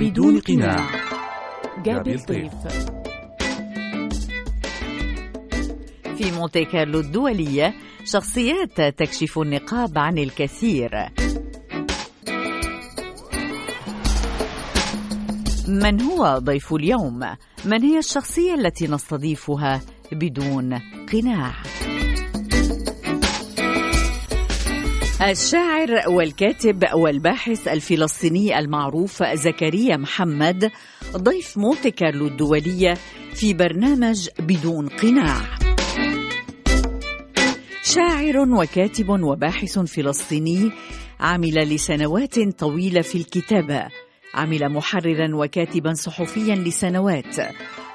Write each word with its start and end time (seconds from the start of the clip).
بدون 0.00 0.40
قناع. 0.40 0.90
جابي 1.84 2.14
الطيف 2.14 2.52
في 6.16 6.32
مونتي 6.32 6.64
كارلو 6.64 7.00
الدولية 7.00 7.74
شخصيات 8.04 8.80
تكشف 8.80 9.38
النقاب 9.38 9.98
عن 9.98 10.18
الكثير. 10.18 10.90
من 15.68 16.00
هو 16.00 16.38
ضيف 16.38 16.72
اليوم؟ 16.72 17.20
من 17.64 17.82
هي 17.82 17.98
الشخصية 17.98 18.54
التي 18.54 18.86
نستضيفها 18.86 19.80
بدون 20.12 20.78
قناع؟ 21.12 21.52
الشاعر 25.22 26.02
والكاتب 26.08 26.84
والباحث 26.94 27.68
الفلسطيني 27.68 28.58
المعروف 28.58 29.22
زكريا 29.22 29.96
محمد 29.96 30.70
ضيف 31.16 31.58
مونتي 31.58 31.90
كارلو 31.90 32.26
الدولية 32.26 32.94
في 33.34 33.54
برنامج 33.54 34.28
بدون 34.38 34.88
قناع. 34.88 35.40
شاعر 37.82 38.38
وكاتب 38.38 39.08
وباحث 39.08 39.78
فلسطيني 39.78 40.70
عمل 41.20 41.54
لسنوات 41.54 42.38
طويلة 42.58 43.00
في 43.00 43.18
الكتابة 43.18 43.88
عمل 44.34 44.68
محررا 44.68 45.34
وكاتبا 45.34 45.92
صحفيا 45.92 46.54
لسنوات 46.54 47.36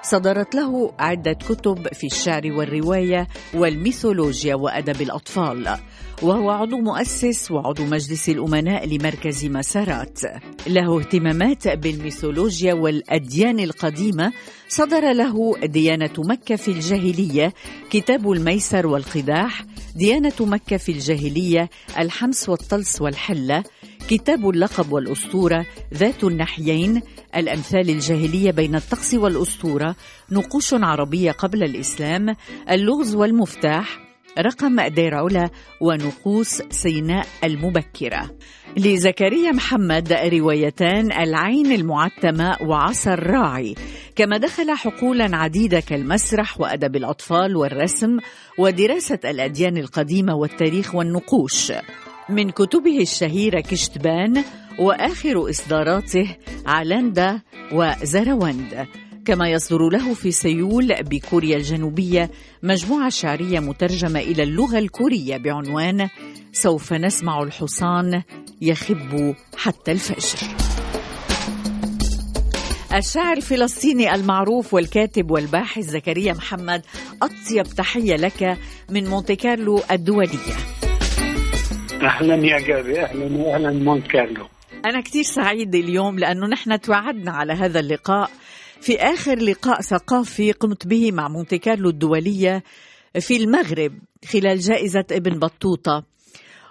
صدرت 0.04 0.56
له 0.56 0.94
عدة 1.00 1.34
كتب 1.34 1.94
في 1.94 2.08
الشعر 2.08 2.52
والرواية 2.52 3.28
والميثولوجيا 3.54 4.56
وأدب 4.56 5.02
الأطفال 5.02 5.78
وهو 6.22 6.50
عضو 6.50 6.78
مؤسس 6.78 7.52
وعضو 7.52 7.86
مجلس 7.86 8.30
الأمناء 8.30 8.88
لمركز 8.88 9.46
مسارات. 9.46 10.20
له 10.68 11.00
اهتمامات 11.00 11.68
بالميثولوجيا 11.68 12.74
والأديان 12.74 13.60
القديمة. 13.60 14.32
صدر 14.68 15.12
له 15.12 15.58
ديانة 15.64 16.14
مكة 16.18 16.56
في 16.56 16.68
الجاهلية 16.68 17.54
كتاب 17.90 18.32
الميسر 18.32 18.88
والقداح 18.88 19.66
ديانة 19.96 20.34
مكة 20.40 20.78
في 20.78 20.92
الجاهلية 20.92 21.70
الحمس 21.98 22.50
والطلس 22.50 23.02
والحلة 23.02 23.64
كتاب 24.10 24.50
اللقب 24.50 24.92
والأسطورة 24.92 25.66
ذات 25.94 26.24
النحيين 26.24 27.02
الأمثال 27.36 27.90
الجاهلية 27.90 28.52
بين 28.52 28.76
الطقس 28.76 29.14
والأسطورة 29.14 29.96
نقوش 30.32 30.74
عربية 30.74 31.32
قبل 31.32 31.64
الإسلام 31.64 32.36
اللغز 32.70 33.16
والمفتاح 33.16 34.00
رقم 34.40 34.82
دير 34.82 35.16
علا 35.16 35.50
ونقوس 35.82 36.62
سيناء 36.70 37.28
المبكرة. 37.44 38.38
لزكريا 38.78 39.52
محمد 39.52 40.14
روايتان 40.14 41.12
العين 41.12 41.72
المعتمة 41.72 42.58
وعصا 42.62 43.14
الراعي. 43.14 43.76
كما 44.16 44.38
دخل 44.38 44.72
حقولا 44.72 45.38
عديدة 45.38 45.80
كالمسرح 45.80 46.62
وأدب 46.62 46.96
الأطفال 46.96 47.56
والرسم 47.56 48.18
ودراسة 48.60 49.20
الأديان 49.26 49.78
القديمة 49.78 50.36
والتاريخ 50.36 50.96
والنقوش. 50.96 51.72
من 52.30 52.50
كتبه 52.50 53.02
الشهيرة 53.02 53.60
كشتبان 53.60 54.44
وآخر 54.80 55.50
إصداراته 55.50 56.36
علاندا 56.66 57.42
وزروند. 57.72 58.88
كما 59.26 59.50
يصدر 59.50 59.90
له 59.90 60.14
في 60.14 60.32
سيول 60.32 61.04
بكوريا 61.04 61.58
الجنوبية 61.58 62.30
مجموعة 62.64 63.10
شعرية 63.10 63.60
مترجمة 63.60 64.20
إلى 64.20 64.44
اللغة 64.44 64.78
الكورية 64.78 65.38
بعنوان 65.38 66.10
سوف 66.54 66.94
نسمع 66.94 67.44
الحصان 67.44 68.24
يخب 68.62 69.36
حتى 69.58 69.92
الفجر 69.92 70.48
الشاعر 72.94 73.38
الفلسطيني 73.38 74.16
المعروف 74.16 74.74
والكاتب 74.74 75.32
والباحث 75.32 75.84
زكريا 75.84 76.34
محمد 76.34 76.82
أطيب 77.22 77.64
تحية 77.64 78.16
لك 78.16 78.58
من 78.90 79.08
مونتي 79.08 79.36
كارلو 79.36 79.82
الدولية. 79.92 80.83
أهلا 82.04 82.36
يا 82.36 82.60
جابي 82.60 83.02
أهلا 83.02 83.38
واهلا 83.38 83.72
مونت 83.72 84.08
كارلو. 84.08 84.48
أنا 84.86 85.02
كثير 85.02 85.24
سعيدة 85.24 85.80
اليوم 85.80 86.20
لأنه 86.20 86.48
نحن 86.48 86.82
توعدنا 86.82 87.32
على 87.32 87.54
هذا 87.54 87.80
اللقاء. 87.80 88.30
في 88.82 88.98
آخر 88.98 89.40
لقاء 89.40 89.82
ثقافي 89.82 90.52
قمت 90.52 90.88
به 90.88 91.12
مع 91.12 91.28
مونتي 91.28 91.58
كارلو 91.58 91.90
الدولية 91.90 92.64
في 93.20 93.38
المغرب 93.38 93.94
خلال 94.34 94.60
جائزة 94.60 95.06
ابن 95.12 95.40
بطوطة. 95.40 96.04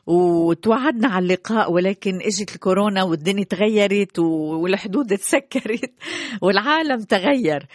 وتوعدنا 0.07 1.09
على 1.09 1.23
اللقاء 1.23 1.73
ولكن 1.73 2.21
إجت 2.23 2.55
الكورونا 2.55 3.03
والدنيا 3.03 3.45
تغيرت 3.45 4.19
والحدود 4.19 5.07
تسكرت 5.07 5.93
والعالم 6.43 7.03
تغير. 7.03 7.67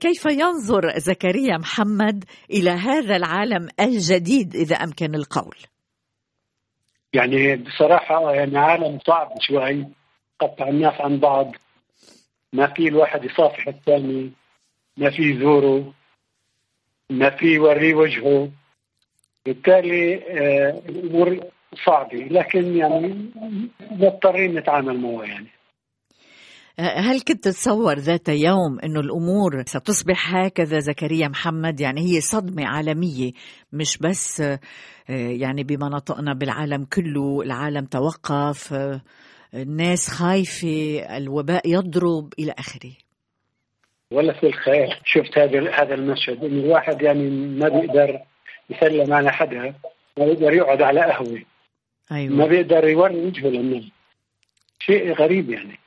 كيف 0.00 0.24
ينظر 0.24 0.98
زكريا 0.98 1.58
محمد 1.58 2.24
إلى 2.50 2.70
هذا 2.70 3.16
العالم 3.16 3.68
الجديد 3.80 4.56
إذا 4.56 4.76
أمكن 4.76 5.14
القول؟ 5.14 5.56
يعني 7.14 7.56
بصراحة 7.56 8.32
يعني 8.34 8.58
عالم 8.58 8.98
صعب 9.06 9.30
شوي 9.40 9.86
قطع 10.40 10.68
الناس 10.68 11.00
عن 11.00 11.18
بعض. 11.18 11.52
ما 12.52 12.66
في 12.66 12.88
الواحد 12.88 13.24
يصافح 13.24 13.68
الثاني 13.68 14.32
ما 14.96 15.10
في 15.10 15.22
يزوره 15.22 15.92
ما 17.10 17.30
في 17.30 17.46
يوريه 17.46 17.94
وجهه. 17.94 18.50
بالتالي 19.46 20.14
آه 20.14 20.82
الأمور 20.88 21.40
صعبة. 21.86 22.18
لكن 22.18 22.76
يعني 22.76 23.30
مضطرين 23.90 24.58
نتعامل 24.58 25.00
معه 25.00 25.22
يعني. 25.22 25.48
هل 26.78 27.20
كنت 27.20 27.44
تتصور 27.44 27.98
ذات 27.98 28.28
يوم 28.28 28.80
إنه 28.84 29.00
الأمور 29.00 29.62
ستصبح 29.66 30.34
هكذا؟ 30.34 30.78
زكريا 30.78 31.28
محمد 31.28 31.80
يعني 31.80 32.00
هي 32.00 32.20
صدمة 32.20 32.66
عالمية 32.66 33.32
مش 33.72 33.98
بس 33.98 34.42
يعني 35.08 35.62
بمناطقنا 35.62 36.34
بالعالم 36.34 36.84
كله 36.84 37.42
العالم 37.42 37.84
توقف 37.84 38.74
الناس 39.54 40.08
خايفة 40.08 41.06
الوباء 41.16 41.68
يضرب 41.68 42.32
إلى 42.38 42.54
آخره. 42.58 42.92
ولا 44.10 44.40
في 44.40 44.46
الخيال 44.46 44.88
شفت 45.04 45.38
هذا 45.38 45.70
هذا 45.70 45.94
المشهد. 45.94 46.44
انه 46.44 46.64
الواحد 46.64 47.02
يعني 47.02 47.30
ما 47.30 47.68
بيقدر 47.68 48.18
يسلم 48.70 49.12
على 49.12 49.32
حدا 49.32 49.74
ما 50.18 50.24
بيقدر 50.24 50.52
يقعد 50.52 50.82
على 50.82 51.00
قهوة. 51.00 51.42
أيوه. 52.12 52.36
ما 52.36 52.46
بيقدر 52.46 52.88
يوري 52.88 53.16
وجهه 53.16 53.48
للناس. 53.48 53.84
شيء 54.78 55.12
غريب 55.12 55.50
يعني. 55.50 55.78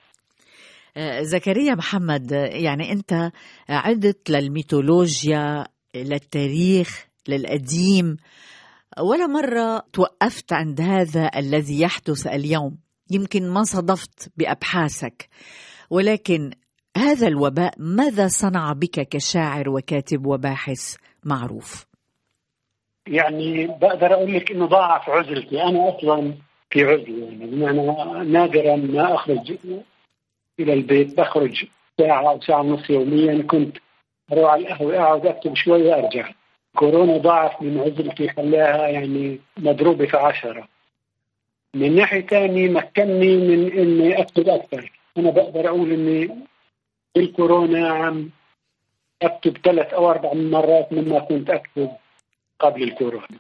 زكريا 1.22 1.76
محمد 1.76 2.32
يعني 2.32 2.92
أنت 2.92 3.32
عدت 3.70 4.30
للميثولوجيا 4.30 5.68
للتاريخ 5.96 7.08
للقديم. 7.28 8.18
ولا 9.00 9.28
مرة 9.28 9.84
توقفت 9.94 10.54
عند 10.54 10.82
هذا 10.82 11.32
الذي 11.36 11.82
يحدث 11.82 12.28
اليوم. 12.28 12.78
يمكن 13.12 13.50
ما 13.50 13.64
صدفت 13.64 14.32
بأبحاثك. 14.38 15.30
ولكن 15.90 16.52
هذا 16.98 17.28
الوباء 17.28 17.74
ماذا 17.78 18.28
صنع 18.28 18.74
بك 18.74 19.10
كشاعر 19.10 19.70
وكاتب 19.70 20.26
وباحث 20.26 20.96
معروف؟ 21.24 21.86
يعني 23.08 23.68
بقدر 23.68 24.14
أقول 24.14 24.34
لك 24.34 24.52
إنه 24.52 24.66
ضاعف 24.66 25.10
عزلتي 25.10 25.64
أنا 25.64 25.96
أصلا 25.96 26.34
في 26.70 26.84
عزله 26.84 27.24
يعني. 27.24 27.46
بمعنى 27.46 28.30
نادرا 28.30 28.76
ما 28.76 29.16
أخرج 29.16 29.58
إلى 30.60 30.74
البيت. 30.74 31.18
بخرج 31.18 31.66
ساعة 31.98 32.30
أو 32.30 32.42
ساعة 32.42 32.62
ونص 32.62 32.90
يوميا. 32.90 33.44
كنت 33.44 33.78
أروح 34.32 34.52
على 34.52 34.62
القهوة 34.62 34.98
أقعد 34.98 35.26
أكتب 35.26 35.56
شوي 35.56 35.84
وأرجع. 35.84 36.32
كورونا 36.76 37.18
ضاعف 37.18 37.62
من 37.62 37.80
عزلتي 37.80 38.30
خلاها 38.30 38.88
يعني 38.88 39.40
مضروبة 39.58 40.06
في 40.06 40.18
عشرة. 40.18 40.68
من 41.74 41.96
ناحية 41.96 42.28
ثانية 42.28 42.70
مكنني 42.70 43.36
من 43.38 43.72
إني 43.72 44.22
أكتب 44.22 44.50
أكثر. 44.50 44.92
أنا 45.18 45.30
بقدر 45.30 45.68
أقول 45.68 45.92
إني 45.92 46.30
بالكورونا 47.16 47.90
عم 47.90 48.30
أكتب 49.22 49.58
ثلاث 49.58 49.94
أو 49.94 50.12
أربع 50.12 50.34
مرات 50.34 50.94
مما 50.94 51.20
كنت 51.20 51.50
أكتب 51.50 51.92
قبل 52.60 52.84
الكورونا. 52.84 53.40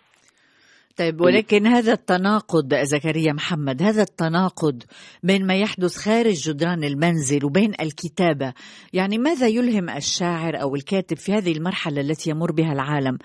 طيب 0.98 1.22
ولكن 1.22 1.68
هذا 1.68 1.94
التناقض 1.94 2.76
زكريا 2.76 3.34
محمد 3.34 3.82
هذا 3.82 4.02
التناقض 4.02 4.84
بين 5.24 5.48
ما 5.48 5.56
يحدث 5.56 5.98
خارج 5.98 6.34
جدران 6.34 6.84
المنزل 6.84 7.46
وبين 7.46 7.72
الكتابة 7.82 8.54
يعني 8.94 9.18
ماذا 9.18 9.48
يلهم 9.48 9.90
الشاعر 9.90 10.62
أو 10.62 10.76
الكاتب 10.76 11.18
في 11.18 11.34
هذه 11.34 11.52
المرحلة 11.52 12.02
التي 12.02 12.30
يمر 12.30 12.52
بها 12.52 12.74
العالم؟ 12.74 13.18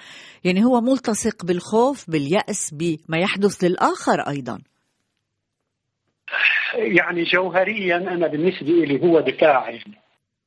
يعني 0.44 0.64
هو 0.64 0.80
ملتصق 0.80 1.44
بالخوف 1.44 2.10
باليأس 2.10 2.74
بما 2.74 3.18
يحدث 3.18 3.64
للآخر 3.64 4.20
أيضا. 4.28 4.58
يعني 6.74 7.22
جوهريا 7.22 7.96
أنا 7.96 8.26
بالنسبة 8.26 8.66
لي 8.66 9.02
هو 9.02 9.20
دفاع 9.20 9.70
يعني 9.70 10.00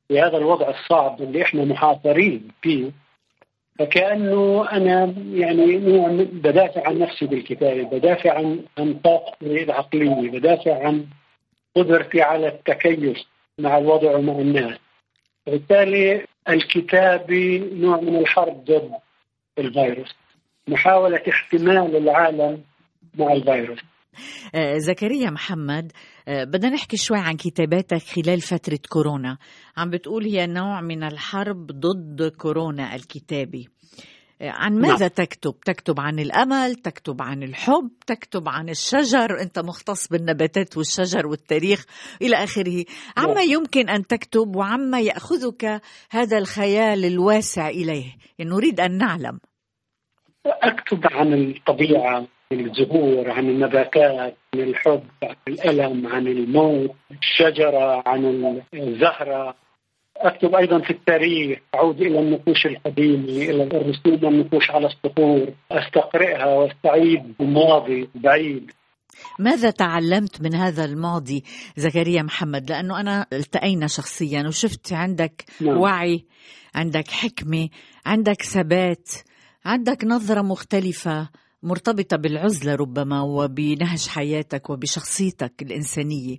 في 0.08 0.20
هذا 0.20 0.36
الوضع 0.36 0.68
الصعب 0.70 1.22
اللي 1.22 1.42
إحنا 1.42 1.64
محاصرين 1.64 2.48
فيه 2.62 3.03
فكأنه 3.78 4.68
أنا 4.72 5.14
يعني 5.32 5.78
نوع 5.78 6.08
بدافع 6.32 6.88
عن 6.88 6.98
نفسي 6.98 7.26
بالكتابه، 7.26 7.82
بدافع 7.82 8.38
عن 8.38 8.64
عن 8.78 8.94
طاقتي 8.94 9.62
العقلية، 9.62 10.30
بدافع 10.30 10.86
عن 10.86 11.06
قدرتي 11.76 12.22
على 12.22 12.48
التكيف 12.48 13.24
مع 13.58 13.78
الوضع 13.78 14.16
ومع 14.16 14.32
الناس. 14.32 14.78
وبالتالي 15.46 16.26
الكتابة 16.48 17.70
نوع 17.72 18.00
من 18.00 18.16
الحرب 18.16 18.64
ضد 18.64 18.92
الفيروس 19.58 20.14
محاولة 20.68 21.22
احتمال 21.28 21.96
العالم 21.96 22.62
مع 23.18 23.32
الفيروس. 23.32 23.78
زكريا 24.76 25.30
محمد 25.30 25.92
آه، 26.28 26.44
بدنا 26.44 26.70
نحكي 26.70 26.96
شوي 26.96 27.18
عن 27.18 27.36
كتاباتك 27.36 28.02
خلال 28.02 28.40
فترة 28.40 28.78
كورونا 28.88 29.38
عم 29.76 29.90
بتقول 29.90 30.24
هي 30.24 30.46
نوع 30.46 30.80
من 30.80 31.02
الحرب 31.02 31.66
ضد 31.66 32.32
كورونا 32.36 32.94
الكتابي 32.94 33.68
آه، 34.42 34.50
عن 34.50 34.78
ماذا 34.78 34.98
نعم. 34.98 35.08
تكتب؟ 35.08 35.54
تكتب 35.64 36.00
عن 36.00 36.18
الأمل، 36.18 36.74
تكتب 36.74 37.22
عن 37.22 37.42
الحب، 37.42 37.90
تكتب 38.06 38.48
عن 38.48 38.68
الشجر، 38.68 39.40
أنت 39.40 39.58
مختص 39.58 40.08
بالنباتات 40.08 40.76
والشجر 40.76 41.26
والتاريخ 41.26 41.84
إلى 42.22 42.36
آخره 42.36 42.84
عما 43.16 43.34
نعم. 43.34 43.50
يمكن 43.50 43.88
أن 43.88 44.06
تكتب 44.06 44.56
وعما 44.56 45.00
يأخذك 45.00 45.82
هذا 46.10 46.38
الخيال 46.38 47.04
الواسع 47.04 47.68
إليه 47.68 48.16
يعني 48.38 48.50
نريد 48.50 48.80
أن 48.80 48.98
نعلم 48.98 49.38
أكتب 50.46 51.00
عن 51.04 51.34
الطبيعة 51.34 52.26
الزهور 52.60 53.30
عن 53.30 53.48
النباتات 53.48 54.36
عن 54.54 54.60
الحب 54.60 55.02
عن 55.22 55.36
الألم 55.48 56.06
عن 56.06 56.26
الموت 56.26 56.90
الشجرة 57.20 58.02
عن 58.06 58.60
الزهرة. 58.74 59.54
أكتب 60.16 60.54
أيضا 60.54 60.78
في 60.78 60.90
التاريخ 60.90 61.58
أعود 61.74 62.00
إلى 62.00 62.18
النقوش 62.18 62.66
القديمة 62.66 63.24
إلى 63.24 63.62
الرسوم 63.62 64.24
والنقوش 64.24 64.70
على 64.70 64.86
الصخور. 64.86 65.48
أستقرئها 65.72 66.46
وأستعيد 66.46 67.34
الماضي 67.40 68.08
بعيد. 68.14 68.70
ماذا 69.38 69.70
تعلمت 69.70 70.40
من 70.40 70.54
هذا 70.54 70.84
الماضي 70.84 71.44
زكريا 71.76 72.22
محمد؟ 72.22 72.70
لأنه 72.70 73.00
أنا 73.00 73.26
التقينا 73.32 73.86
شخصيا 73.86 74.44
وشفت 74.46 74.92
عندك 74.92 75.44
نعم. 75.60 75.78
وعي 75.78 76.24
عندك 76.74 77.10
حكمة 77.10 77.68
عندك 78.06 78.42
ثبات 78.42 79.10
عندك 79.64 80.04
نظرة 80.04 80.42
مختلفة. 80.42 81.28
مرتبطة 81.64 82.16
بالعزلة 82.16 82.74
ربما 82.74 83.20
وبنهج 83.20 84.08
حياتك 84.08 84.70
وبشخصيتك 84.70 85.62
الإنسانية. 85.62 86.36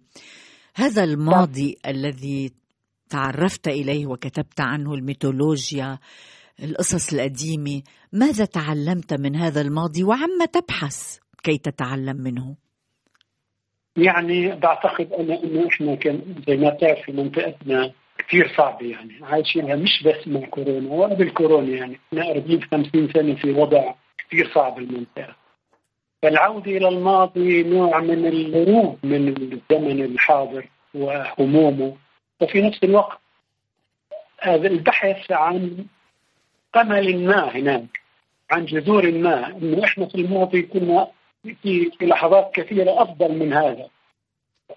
هذا 0.75 1.03
الماضي 1.03 1.77
الذي 1.87 2.51
تعرفت 3.09 3.67
إليه 3.67 4.07
وكتبت 4.07 4.59
عنه 4.59 4.93
الميثولوجيا 4.93 5.97
القصص 6.63 7.13
القديمة 7.13 7.81
ماذا 8.13 8.45
تعلمت 8.45 9.13
من 9.13 9.35
هذا 9.35 9.61
الماضي 9.61 10.03
وعما 10.03 10.45
تبحث 10.45 11.19
كي 11.43 11.57
تتعلم 11.57 12.17
منه؟ 12.17 12.55
يعني 13.97 14.55
بعتقد 14.55 15.13
أنا 15.13 15.43
أنه 15.43 15.67
إحنا 15.67 15.95
كان 15.95 16.21
زي 16.47 16.57
ما 16.57 16.69
تعرف 16.69 17.05
في 17.05 17.11
منطقتنا 17.11 17.91
كثير 18.17 18.53
صعبة 18.57 18.85
يعني. 18.85 19.13
عايشينها 19.21 19.75
مش 19.75 20.03
بس 20.05 20.27
مع 20.27 20.45
كورونا 20.49 20.89
وقبل 20.89 21.29
كورونا 21.29 21.69
يعني. 21.69 21.99
إحنا 22.07 22.29
قريبين 22.29 22.61
50 22.63 23.09
سنة 23.13 23.35
في 23.35 23.51
وضع 23.51 23.93
كثير 24.27 24.51
صعب 24.53 24.77
المنطقة. 24.77 25.35
فالعودة 26.21 26.71
إلى 26.71 26.87
الماضي 26.87 27.63
نوع 27.63 27.99
من 27.99 28.25
الهروب 28.25 28.97
من 29.03 29.27
الزمن 29.27 30.01
الحاضر 30.05 30.65
وهمومه. 30.93 31.95
وفي 32.41 32.61
نفس 32.61 32.83
الوقت 32.83 33.19
البحث 34.47 35.31
عن 35.31 35.85
أمل 36.75 37.25
ما 37.25 37.55
هناك 37.55 37.99
عن 38.51 38.65
جذور 38.65 39.11
ما 39.11 39.47
إنه 39.47 39.83
إحنا 39.83 40.05
في 40.05 40.15
الماضي 40.15 40.61
كنا 40.61 41.07
في 41.43 41.91
لحظات 42.01 42.51
كثيرة 42.53 43.01
أفضل 43.01 43.31
من 43.39 43.53
هذا 43.53 43.87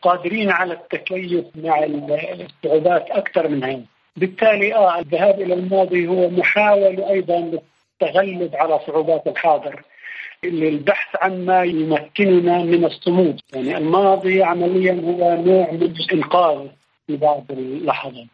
قادرين 0.03 0.51
على 0.51 0.75
التكيف 0.75 1.45
مع 1.55 1.85
الصعوبات 1.85 3.11
أكثر 3.11 3.49
من 3.49 3.65
هذا. 3.65 3.85
بالتالي 4.17 4.75
آه 4.75 4.99
الذهاب 4.99 5.41
إلى 5.41 5.55
الماضي 5.55 6.09
هو 6.09 6.31
محاولة 6.31 7.11
أيضا 7.11 7.59
للتغلب 8.03 8.57
على 8.57 8.81
صعوبات 8.87 9.27
الحاضر 9.27 9.83
للبحث 10.45 11.17
عن 11.23 11.45
ما 11.45 11.63
يمكننا 11.63 12.59
من 12.59 12.85
الصمود. 12.85 13.41
يعني 13.53 13.77
الماضي 13.77 14.43
عمليا 14.43 14.93
هو 14.93 15.43
نوع 15.43 15.73
من 15.73 15.83
الانقاذ 15.83 16.67
في 17.07 17.17
بعض 17.17 17.45
اللحظات. 17.51 18.27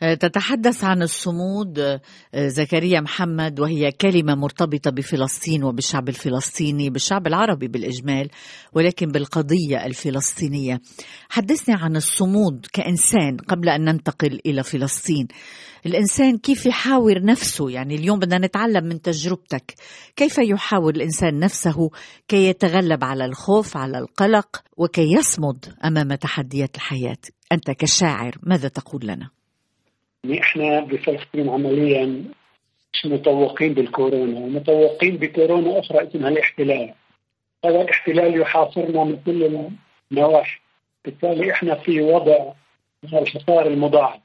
تتحدث 0.00 0.84
عن 0.84 1.02
الصمود 1.02 1.78
آه، 1.78 2.00
زكريا 2.34 3.00
محمد 3.00 3.60
وهي 3.60 3.92
كلمة 3.92 4.34
مرتبطة 4.34 4.90
بفلسطين 4.90 5.64
وبالشعب 5.64 6.08
الفلسطيني 6.08 6.90
بالشعب 6.90 7.26
العربي 7.26 7.68
بالإجمال 7.68 8.30
ولكن 8.72 9.06
بالقضية 9.06 9.86
الفلسطينية. 9.86 10.80
حدثني 11.28 11.74
عن 11.78 11.96
الصمود 11.96 12.66
كإنسان 12.72 13.36
قبل 13.36 13.68
أن 13.68 13.84
ننتقل 13.84 14.40
إلى 14.46 14.62
فلسطين. 14.62 15.28
الإنسان 15.86 16.38
كيف 16.38 16.66
يحاور 16.66 17.22
نفسه؟ 17.24 17.70
يعني 17.70 17.94
اليوم 17.94 18.18
بدنا 18.18 18.46
نتعلم 18.46 18.84
من 18.84 19.02
تجربتك. 19.02 19.74
كيف 20.16 20.38
يحاور 20.38 20.94
الإنسان 20.94 21.38
نفسه 21.38 21.90
كي 22.28 22.48
يتغلب 22.48 23.04
على 23.04 23.24
الخوف 23.24 23.76
على 23.76 23.98
القلق 23.98 24.62
وكي 24.76 25.12
يصمد 25.12 25.64
أمام 25.84 26.14
تحديات 26.14 26.76
الحياة؟ 26.76 27.18
أنت 27.52 27.70
كشاعر 27.70 28.38
ماذا 28.42 28.68
تقول 28.68 29.06
لنا؟ 29.06 29.37
يعني 30.24 30.40
إحنا 30.40 30.80
بفلسطين 30.80 31.48
عمليا 31.48 32.24
مش 32.92 33.06
متوقين 33.06 33.74
بالكورونا 33.74 34.40
ومتوقين 34.40 35.16
بكورونا 35.16 35.78
أخرى 35.78 36.08
اسمها 36.08 36.28
الاحتلال. 36.28 36.94
هذا 37.64 37.80
الاحتلال 37.82 38.40
يحاصرنا 38.40 39.04
من 39.04 39.18
كل 39.26 39.68
النواحي. 40.12 40.60
بالتالي 41.04 41.52
إحنا 41.52 41.74
في 41.74 42.00
وضع 42.00 42.52
من 43.02 43.18
الحصار 43.18 43.66
المضاعف. 43.66 44.20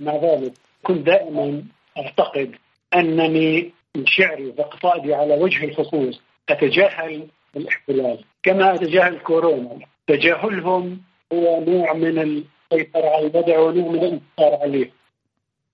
مع 0.00 0.16
ذلك 0.16 0.52
كنت 0.82 1.06
دائما 1.06 1.62
أعتقد 1.98 2.54
أنني 2.94 3.72
شعري 4.04 4.46
وقصائدي 4.58 5.14
على 5.14 5.34
وجه 5.34 5.64
الخصوص 5.64 6.20
أتجاهل 6.48 7.26
الاحتلال. 7.56 8.24
كما 8.42 8.74
أتجاهل 8.74 9.18
كورونا 9.18 9.78
تجاهلهم 10.06 11.00
هو 11.32 11.64
نوع 11.64 11.92
من 11.92 12.18
السيطرة 12.18 13.08
على 13.08 13.26
الوضع 13.26 13.58
ونوع 13.58 13.92
من 13.92 13.98
الانتصار 13.98 14.62
عليه. 14.62 14.95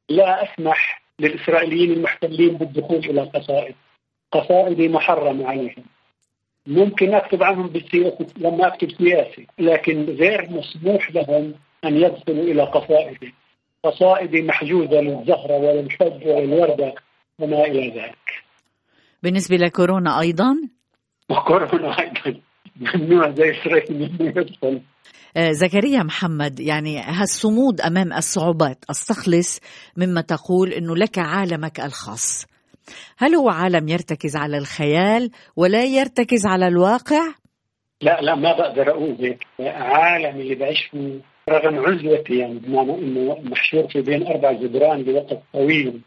لا 0.09 0.45
أسمح 0.45 1.03
للإسرائيليين 1.19 1.93
المحتلين 1.93 2.57
بالدخول 2.57 2.99
إلى 2.99 3.23
قصائد. 3.23 3.75
قصائدي 4.33 4.89
محرمة 4.89 5.49
عليهم. 5.49 5.85
ممكن 6.67 7.15
أكتب 7.15 7.43
عنهم 7.43 7.67
بالسياسة 7.67 8.27
لما 8.37 8.67
أكتب 8.67 8.91
سياسي 8.91 9.47
لكن 9.59 10.05
غير 10.05 10.51
مسموح 10.51 11.11
لهم 11.11 11.55
أن 11.85 11.97
يدخلوا 11.97 12.45
إلى 12.45 12.63
قصائدي 12.63 13.35
قصائدي 13.85 14.43
محجوزة 14.43 15.01
للزهرة 15.01 15.57
وللحب 15.59 16.27
وللوردة 16.27 16.95
وما 17.39 17.65
إلى 17.65 18.01
ذلك. 18.01 18.45
بالنسبة 19.23 19.57
لكورونا 19.57 20.21
أيضا؟ 20.21 20.57
وكورونا 21.29 21.99
أيضا. 22.01 22.41
ممنوع 22.95 23.31
زي 23.31 23.51
إسرائيل 23.51 24.11
يدخل 24.21 24.81
زكريا 25.39 26.03
محمد 26.03 26.61
يعني 26.61 26.99
هالصمود 27.01 27.81
أمام 27.81 28.13
الصعوبات. 28.13 28.85
أستخلص 28.91 29.61
مما 29.97 30.21
تقول 30.21 30.73
إنه 30.73 30.97
لك 30.97 31.19
عالمك 31.19 31.81
الخاص. 31.81 32.47
هل 33.19 33.35
هو 33.35 33.49
عالم 33.49 33.89
يرتكز 33.89 34.37
على 34.37 34.59
الخيال 34.59 35.31
ولا 35.57 35.85
يرتكز 35.85 36.47
على 36.47 36.69
الواقع؟ 36.69 37.23
لا 38.03 38.21
لا 38.21 38.35
ما 38.35 38.53
بقدر 38.53 38.91
أقول 38.91 39.17
هيك. 39.21 39.47
عالم 39.61 40.41
اللي 40.41 40.55
بعيش 40.55 40.79
فيه 40.91 41.21
رغم 41.49 41.79
عزلتي 41.79 42.39
يعني 42.39 42.59
بمعنى 42.59 42.95
إنه 42.95 43.41
محشور 43.43 43.89
في 43.89 44.01
بين 44.01 44.27
أربع 44.27 44.53
جدران 44.53 45.03
بوقت 45.03 45.43
طويل 45.53 46.01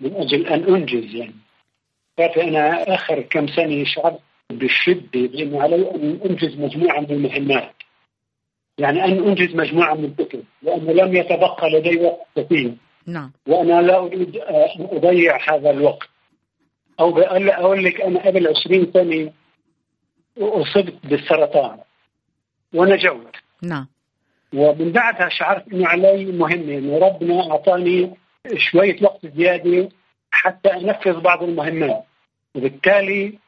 من 0.00 0.14
أجل 0.14 0.46
أن 0.46 0.74
أنجز 0.74 1.14
يعني. 1.14 1.34
فانا 2.18 2.94
آخر 2.94 3.20
كم 3.20 3.46
سنة 3.46 3.84
شعرت 3.84 4.20
بالشده 4.50 5.28
بأنه 5.28 5.62
علي 5.62 5.90
أن 5.94 6.20
أنجز 6.30 6.56
مجموعة 6.56 7.00
من 7.00 7.10
المهمات. 7.10 7.74
يعني 8.78 9.04
أن 9.04 9.28
أنجز 9.28 9.54
مجموعة 9.54 9.94
من 9.94 10.04
الكتب 10.04 10.44
لأنه 10.62 10.92
لم 10.92 11.16
يتبقى 11.16 11.70
لدي 11.70 11.96
وقت 11.96 12.26
كثير. 12.36 12.74
نعم. 13.06 13.32
وأنا 13.46 13.82
لا 13.82 13.98
أريد 13.98 14.36
أن 14.36 14.88
أضيع 14.92 15.54
هذا 15.54 15.70
الوقت. 15.70 16.08
أو 17.00 17.18
أقول 17.18 17.84
لك 17.84 18.00
أنا 18.00 18.26
قبل 18.26 18.48
20 18.48 18.92
سنة 18.92 19.32
أصبت 20.38 20.94
بالسرطان. 21.04 21.78
ونجوت 22.74 23.36
نعم. 23.62 23.86
ومن 24.54 24.92
بعدها 24.92 25.28
شعرت 25.28 25.72
إنه 25.72 25.86
علي 25.88 26.24
مهمه 26.24 26.78
إنه 26.78 26.98
ربنا 26.98 27.50
أعطاني 27.50 28.10
شوية 28.56 28.96
وقت 29.02 29.26
زيادة 29.26 29.88
حتى 30.30 30.72
أنفذ 30.72 31.20
بعض 31.20 31.42
المهمات. 31.42 32.04
وبالتالي 32.54 33.38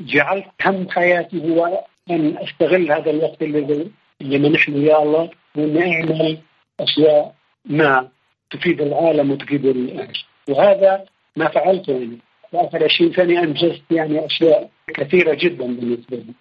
جعلت 0.00 0.46
هم 0.64 0.90
حياتي 0.90 1.50
هو 1.50 1.84
أن 2.10 2.38
أستغل 2.38 2.92
هذا 2.92 3.10
الوقت 3.10 3.42
الذي 3.42 3.90
اللي 4.20 4.48
نحن 4.48 4.86
يا 4.86 5.02
الله 5.02 5.30
ونعمل 5.56 6.38
أشياء 6.80 7.34
ما 7.64 8.08
تفيد 8.50 8.80
العالم 8.80 9.30
وتفيد 9.30 9.66
الأهل 9.66 10.12
وهذا 10.48 11.04
ما 11.36 11.48
فعلته 11.48 11.92
يعني 11.92 12.18
آخر 12.54 12.84
20 12.84 13.12
سنة 13.12 13.42
أنجزت 13.42 13.82
يعني 13.90 14.26
أشياء 14.26 14.70
كثيرة 14.94 15.34
جدا 15.34 15.66
بالنسبة 15.66 16.16
لي. 16.16 16.34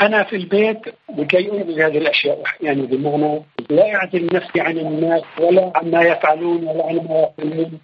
أنا 0.00 0.24
في 0.24 0.36
البيت 0.36 0.80
لكي 1.18 1.52
أنجز 1.52 1.78
هذه 1.78 1.98
الأشياء 1.98 2.42
يعني 2.60 2.82
بمعنى 2.82 3.42
لا 3.70 3.94
أعزل 3.94 4.26
نفسي 4.32 4.60
عن 4.60 4.78
الناس 4.78 5.22
ولا 5.40 5.72
عما 5.74 6.02
يفعلون 6.02 6.64
ولا 6.68 6.86
عن 6.86 6.96
ما 6.96 7.32
يقولون 7.38 7.80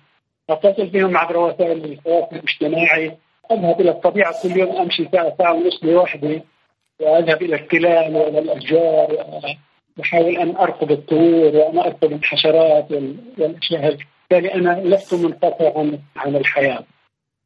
أتصل 0.51 0.87
بهم 0.87 1.17
عبر 1.17 1.37
وسائل 1.39 1.85
التواصل 1.85 2.37
الاجتماعي. 2.37 3.17
أذهب 3.53 3.81
إلى 3.81 3.91
الطبيعة 3.91 4.35
كل 4.43 4.59
يوم 4.59 4.77
أمشي 4.77 5.09
ساعة 5.13 5.35
ساعة 5.39 5.53
ونص 5.53 5.85
لوحدي. 5.85 6.43
وأذهب 7.01 7.43
إلى 7.43 7.57
التلال 7.57 8.17
وإلى 8.17 8.39
الاشجار 8.39 9.27
بحاول 9.97 10.37
أن 10.37 10.57
ارقب 10.57 10.91
الطيور 10.91 11.57
وأن 11.57 11.79
ارقب 11.79 12.13
الحشرات 12.13 12.91
والأشياء 13.39 13.97
بالتالي 14.31 14.55
أنا 14.55 14.81
لست 14.85 15.15
منقطعا 15.15 15.99
عن 16.17 16.37
الحياة. 16.37 16.85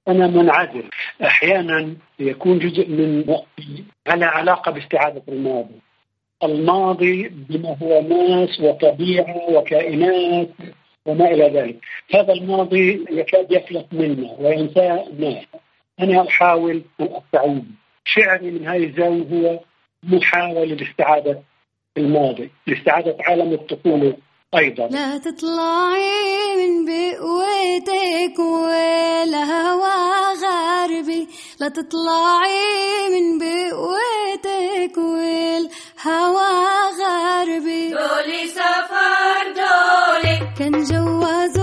أنا 0.09 0.27
منعزل. 0.27 0.85
أحيانا 1.25 1.97
يكون 2.19 2.59
جزء 2.59 2.89
من 2.89 3.25
وقتي 3.29 3.85
على 4.07 4.25
علاقة 4.25 4.73
باستعادة 4.73 5.23
الماضي. 5.29 5.81
الماضي 6.45 7.29
بما 7.29 7.77
هو 7.83 8.03
ناس 8.03 8.61
وطبيعة 8.61 9.51
وكائنات 9.51 10.49
وما 11.07 11.31
إلى 11.31 11.49
ذلك. 11.61 11.77
هذا 12.15 12.33
الماضي 12.33 13.05
يكاد 13.11 13.53
يفلت 13.53 13.87
منا 13.93 14.37
وينساه 14.39 15.07
الناس. 15.07 15.45
أنا 16.01 16.29
أحاول 16.29 16.83
أن 17.01 17.09
أستعيد. 17.13 17.65
شعري 18.15 18.51
من 18.51 18.69
هذه 18.69 18.85
الزاوية 18.85 19.25
هو 19.33 19.61
محاولة 20.03 20.65
لاستعادة 20.65 21.43
الماضي 21.97 22.51
لاستعادة 22.67 23.17
عالم 23.21 23.53
الطفولة 23.53 24.17
أيضا. 24.55 24.87
لا 24.87 25.19
تطلعي 25.19 26.57
من 26.61 26.73
بقوتك 26.89 28.39
والهوى 28.39 29.99
غربي 30.43 31.29
لا 31.61 31.69
تطلعي 31.69 33.09
من 33.15 33.39
بقوتك 33.39 34.99
والهوى 34.99 36.53
غربي 37.01 37.91
دولي 37.91 38.47
سفر 38.47 39.45
دولي. 39.57 40.37
كان 40.59 40.83
جوازوكي 40.83 41.58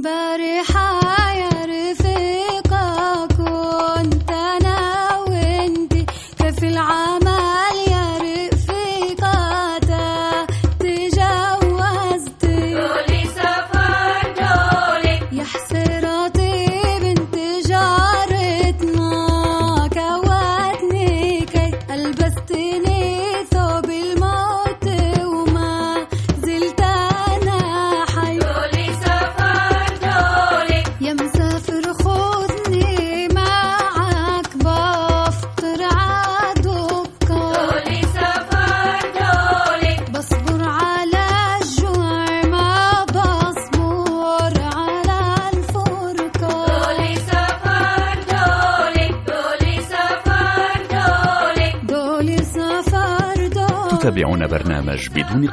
ومبارحة 0.00 0.99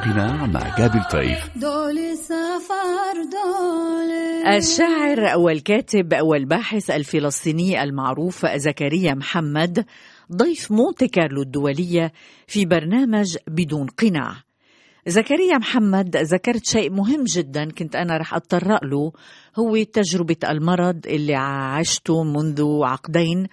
برنامج 0.05 0.09
بدون 0.09 0.13
قناع 0.13 0.45
مع 0.45 0.77
جابل 0.77 1.03
طيف 1.11 1.49
سفر 2.15 3.09
الشاعر 4.57 5.37
والكاتب 5.37 6.13
والباحث 6.21 6.89
الفلسطيني 6.89 7.83
المعروف 7.83 8.45
زكريا 8.45 9.13
محمد 9.13 9.85
ضيف 10.35 10.71
مونتي 10.71 11.07
كارلو 11.07 11.41
الدولية 11.41 12.11
في 12.47 12.65
برنامج 12.65 13.37
بدون 13.47 13.87
قناع. 13.87 14.35
زكريا 15.07 15.57
محمد 15.57 16.17
ذكرت 16.17 16.65
شيء 16.65 16.91
مهم 16.91 17.23
جدا 17.23 17.71
كنت 17.71 17.95
أنا 17.95 18.17
رح 18.17 18.33
أتطرق 18.33 18.83
له 18.83 19.11
هو 19.59 19.83
تجربة 19.83 20.37
المرض 20.49 21.07
اللي 21.07 21.35
عشته 21.35 22.23
منذ 22.23 22.63
عقدين. 22.83 23.47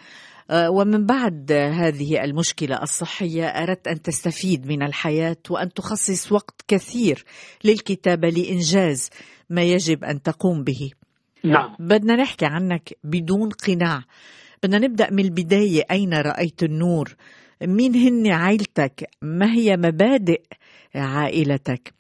ومن 0.51 1.07
بعد 1.07 1.53
هذه 1.53 2.25
المشكلة 2.25 2.83
الصحية 2.83 3.47
أردت 3.47 3.89
أن 3.89 4.03
تستفيد 4.03 4.67
من 4.67 4.83
الحياة 4.83 5.37
وأن 5.51 5.73
تخصص 5.73 6.33
وقت 6.33 6.61
كثير 6.69 7.25
للكتابة 7.65 8.29
لإنجاز 8.29 9.11
ما 9.51 9.63
يجب 9.63 10.05
أن 10.05 10.23
تقوم 10.23 10.65
به. 10.65 10.91
نعم. 11.45 11.77
بدنا 11.79 12.17
نحكي 12.17 12.47
عنك 12.47 12.93
بدون 13.05 13.49
قناع. 13.49 14.03
بدنا 14.63 14.79
نبدأ 14.79 15.11
من 15.11 15.25
البداية. 15.25 15.83
أين 15.91 16.15
رأيت 16.15 16.63
النور؟ 16.63 17.17
مين 17.63 17.95
هن 17.95 18.33
عائلتك؟ 18.33 19.09
ما 19.23 19.53
هي 19.53 19.77
مبادئ 19.77 20.43
عائلتك؟ 20.95 21.95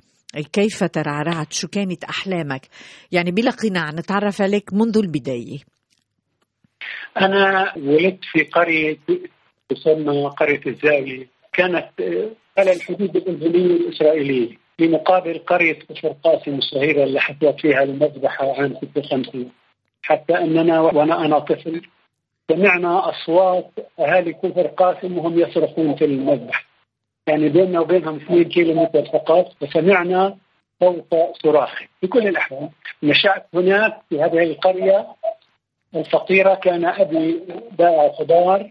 كيف 0.53 0.85
ترعرعت؟ 0.85 1.53
شو 1.53 1.69
كانت 1.69 2.05
أحلامك؟ 2.05 2.67
يعني 3.13 3.31
بلا 3.31 3.51
قناع 3.51 3.91
نتعرف 3.91 4.43
عليك 4.43 4.73
منذ 4.73 4.99
البداية. 4.99 5.59
أنا 7.21 7.73
ولدت 7.77 8.25
في 8.33 8.43
قرية 8.45 8.97
تسمى 9.69 10.31
قرية 10.39 10.61
الزاوية. 10.67 11.27
كانت 11.53 11.89
آه، 12.01 12.31
على 12.59 12.73
الحدود 12.73 13.17
الأردنية 13.17 13.77
الإسرائيلية. 13.77 14.57
في 14.77 14.89
مقابل 14.89 15.39
قرية 15.39 15.73
كفر 15.73 16.09
قاسم 16.25 16.55
الصغيرة 16.55 17.05
اللي 17.05 17.21
حصلت 17.21 17.61
فيها 17.61 17.83
المذبحة 17.83 18.53
عام 18.53 18.75
56 18.75 19.51
حتى 20.03 20.39
أننا 20.39 20.81
وأنا 20.81 21.25
أنا 21.25 21.39
طفل 21.39 21.83
سمعنا 22.51 23.11
أصوات 23.11 23.71
أهالي 24.01 24.33
كفر 24.33 24.67
قاسم 24.67 25.19
وهم 25.19 25.39
يصرخون 25.39 25.95
في 25.95 26.05
المذبح. 26.05 26.67
يعني 27.27 27.49
بيننا 27.49 27.81
وبينهم 27.81 28.17
2 28.17 28.45
كيلو 28.45 28.83
متر 28.83 29.05
فقط 29.05 29.53
فسمعنا 29.61 30.37
صوت 30.81 31.15
صراخ 31.43 31.83
في 32.01 32.07
كل 32.07 32.29
الأحوال 32.29 32.69
نشأت 33.03 33.47
هناك 33.55 34.03
في 34.09 34.21
هذه 34.23 34.43
القرية 34.43 35.07
الفقيرة 35.97 36.55
كان 36.55 36.85
أبي 36.85 37.41
بائع 37.79 38.13
خضار 38.13 38.71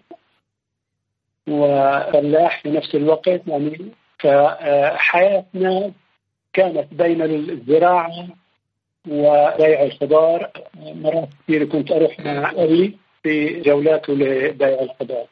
وفلاح 1.47 2.61
في 2.61 2.69
نفس 2.69 2.95
الوقت 2.95 3.41
يعني 3.47 3.91
فحياتنا 4.19 5.91
كانت 6.53 6.93
بين 6.93 7.21
الزراعة 7.21 8.27
وبيع 9.09 9.83
الخضار. 9.83 10.51
مرات 10.75 11.29
كثير 11.43 11.65
كنت 11.65 11.91
أروح 11.91 12.19
مع 12.19 12.51
أبي 12.51 12.97
في 13.23 13.61
جولاته 13.61 14.13
لبيع 14.13 14.81
الخضار. 14.81 15.25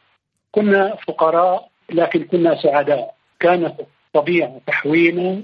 كنا 0.52 0.96
فقراء 0.96 1.70
لكن 1.90 2.24
كنا 2.24 2.62
سعداء. 2.62 3.16
كانت 3.40 3.80
الطبيعة 3.80 4.62
تحوينا 4.68 5.42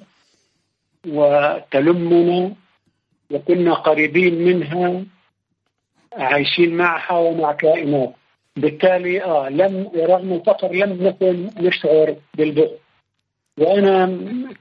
وتلمنا 1.07 2.53
وكنا 3.31 3.73
قريبين 3.73 4.35
منها. 4.45 5.03
عايشين 6.13 6.77
معها 6.77 7.17
ومع 7.17 7.53
كائنات. 7.53 8.13
بالتالي 8.55 9.23
آه 9.23 9.49
لم 9.49 9.91
رغم 9.95 10.33
الفقر 10.33 10.71
لم 10.71 11.07
نكن 11.07 11.49
نشعر 11.57 12.15
بالبؤس 12.37 12.79
وأنا 13.59 14.07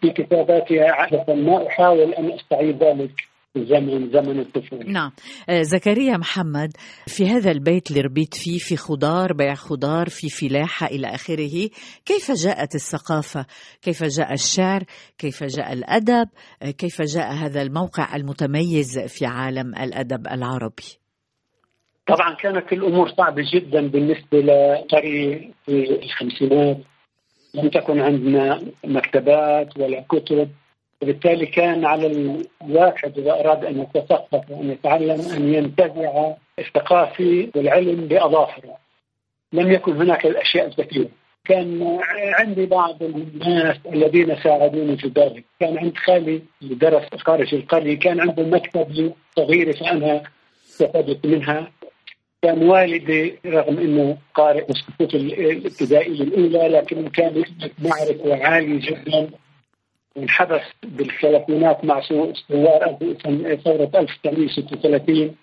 في 0.00 0.10
كتاباتي 0.10 0.80
عادة 0.80 1.34
ما 1.34 1.66
أحاول 1.66 2.14
أن 2.14 2.32
أستعيد 2.32 2.82
ذلك 2.82 3.10
الزمن 3.56 4.10
زمن 4.10 4.40
الطفولة. 4.40 4.84
نعم. 4.84 5.10
آه، 5.48 5.62
زكريا 5.62 6.16
محمد 6.16 6.72
في 7.06 7.26
هذا 7.26 7.50
البيت 7.50 7.90
اللي 7.90 8.00
ربيت 8.00 8.34
فيه 8.34 8.58
في 8.58 8.76
خضار 8.76 9.32
بيع 9.32 9.54
خضار 9.54 10.08
في 10.08 10.28
فلاحة 10.28 10.86
إلى 10.86 11.06
آخره. 11.14 11.68
كيف 12.04 12.30
جاءت 12.30 12.74
الثقافة؟ 12.74 13.46
كيف 13.82 14.04
جاء 14.04 14.32
الشعر؟ 14.32 14.82
كيف 15.18 15.44
جاء 15.44 15.72
الأدب؟ 15.72 16.28
آه، 16.62 16.70
كيف 16.70 17.02
جاء 17.02 17.32
هذا 17.32 17.62
الموقع 17.62 18.16
المتميز 18.16 18.98
في 18.98 19.26
عالم 19.26 19.74
الأدب 19.74 20.26
العربي؟ 20.26 21.07
طبعا 22.08 22.34
كانت 22.34 22.72
الأمور 22.72 23.08
صعبة 23.08 23.44
جدا 23.52 23.88
بالنسبة 23.88 24.40
لقريه 24.40 25.50
في 25.66 26.04
الخمسينات. 26.04 26.76
لم 27.54 27.68
تكن 27.68 28.00
عندنا 28.00 28.62
مكتبات 28.84 29.78
ولا 29.78 30.04
كتب. 30.08 30.48
وبالتالي 31.02 31.46
كان 31.46 31.84
على 31.84 32.06
الواحد 32.62 33.18
إذا 33.18 33.32
أراد 33.32 33.64
أن 33.64 33.80
يتثقف 33.80 34.50
وأن 34.50 34.70
يتعلم 34.70 35.20
أن 35.36 35.54
ينتزع 35.54 36.32
الثقافي 36.58 37.50
والعلم 37.56 38.06
بأظافره. 38.06 38.76
لم 39.52 39.72
يكن 39.72 39.92
هناك 39.96 40.26
الأشياء 40.26 40.66
الكثيرة. 40.66 41.08
كان 41.44 41.98
عندي 42.12 42.66
بعض 42.66 43.02
الناس 43.02 43.76
الذين 43.92 44.36
ساعدوني 44.36 44.96
في 44.96 45.08
ذلك، 45.08 45.44
كان 45.60 45.78
عند 45.78 45.96
خالي 45.96 46.42
اللي 46.62 46.74
درس 46.74 47.04
خارج 47.18 47.54
القرية. 47.54 47.98
كان 47.98 48.20
عنده 48.20 48.42
مكتب 48.42 49.12
صغيره 49.36 49.72
فأنا 49.72 50.22
استفدت 50.68 51.26
منها. 51.26 51.70
كان 52.42 52.68
والدي 52.68 53.38
رغم 53.46 53.78
إنه 53.78 54.18
قارئ 54.34 54.64
الصفوف 54.70 55.14
الابتدائيه 55.14 56.22
الاولى 56.22 56.68
لكن 56.68 57.08
كان 57.08 57.36
يثبت 57.36 57.72
معرفه 57.78 58.46
عاليه 58.46 58.80
جدا. 58.80 59.30
انحبس 60.18 60.62
بالثلاثينات 60.82 61.84
مع 61.84 62.00
ثوار 62.00 62.32
ثورة 62.48 64.00
1936 64.00 65.34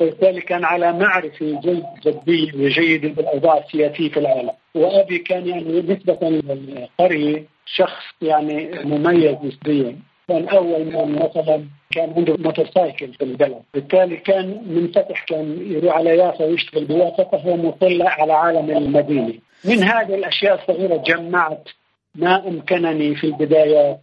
وبالتالي 0.00 0.40
كان 0.40 0.64
على 0.64 0.92
معرفة 0.92 1.60
جيد 1.60 1.84
جديه 2.06 2.54
وجيده 2.54 3.08
بالأوضاع 3.08 3.58
السياسية 3.58 4.08
في 4.08 4.20
العالم. 4.20 4.50
وأبي 4.74 5.18
كان 5.18 5.48
يعني 5.48 5.80
نسبة 5.80 6.18
للقرية 6.22 7.44
شخص 7.66 8.04
يعني 8.22 8.70
مميز 8.84 9.36
نسبيا. 9.44 9.96
كان 10.28 10.48
أول 10.48 10.84
من 10.84 11.14
مثلا 11.14 11.64
كان 11.90 12.12
عنده 12.16 12.36
موتورسايكل 12.38 13.12
في 13.12 13.24
البلد. 13.24 13.62
بالتالي 13.74 14.16
كان 14.16 14.62
منفتح 14.66 15.24
كان 15.24 15.72
يروح 15.72 15.94
على 15.96 16.18
يافا 16.18 16.44
ويشتغل 16.44 16.84
بيافا 16.84 17.24
فهو 17.24 17.56
مطلع 17.56 18.10
على 18.10 18.32
عالم 18.32 18.70
المدينة. 18.70 19.34
من 19.64 19.82
هذه 19.82 20.14
الأشياء 20.14 20.54
الصغيرة 20.54 20.96
جمعت 20.96 21.68
ما 22.14 22.48
أمكنني 22.48 23.14
في 23.14 23.24
البدايات 23.24 24.00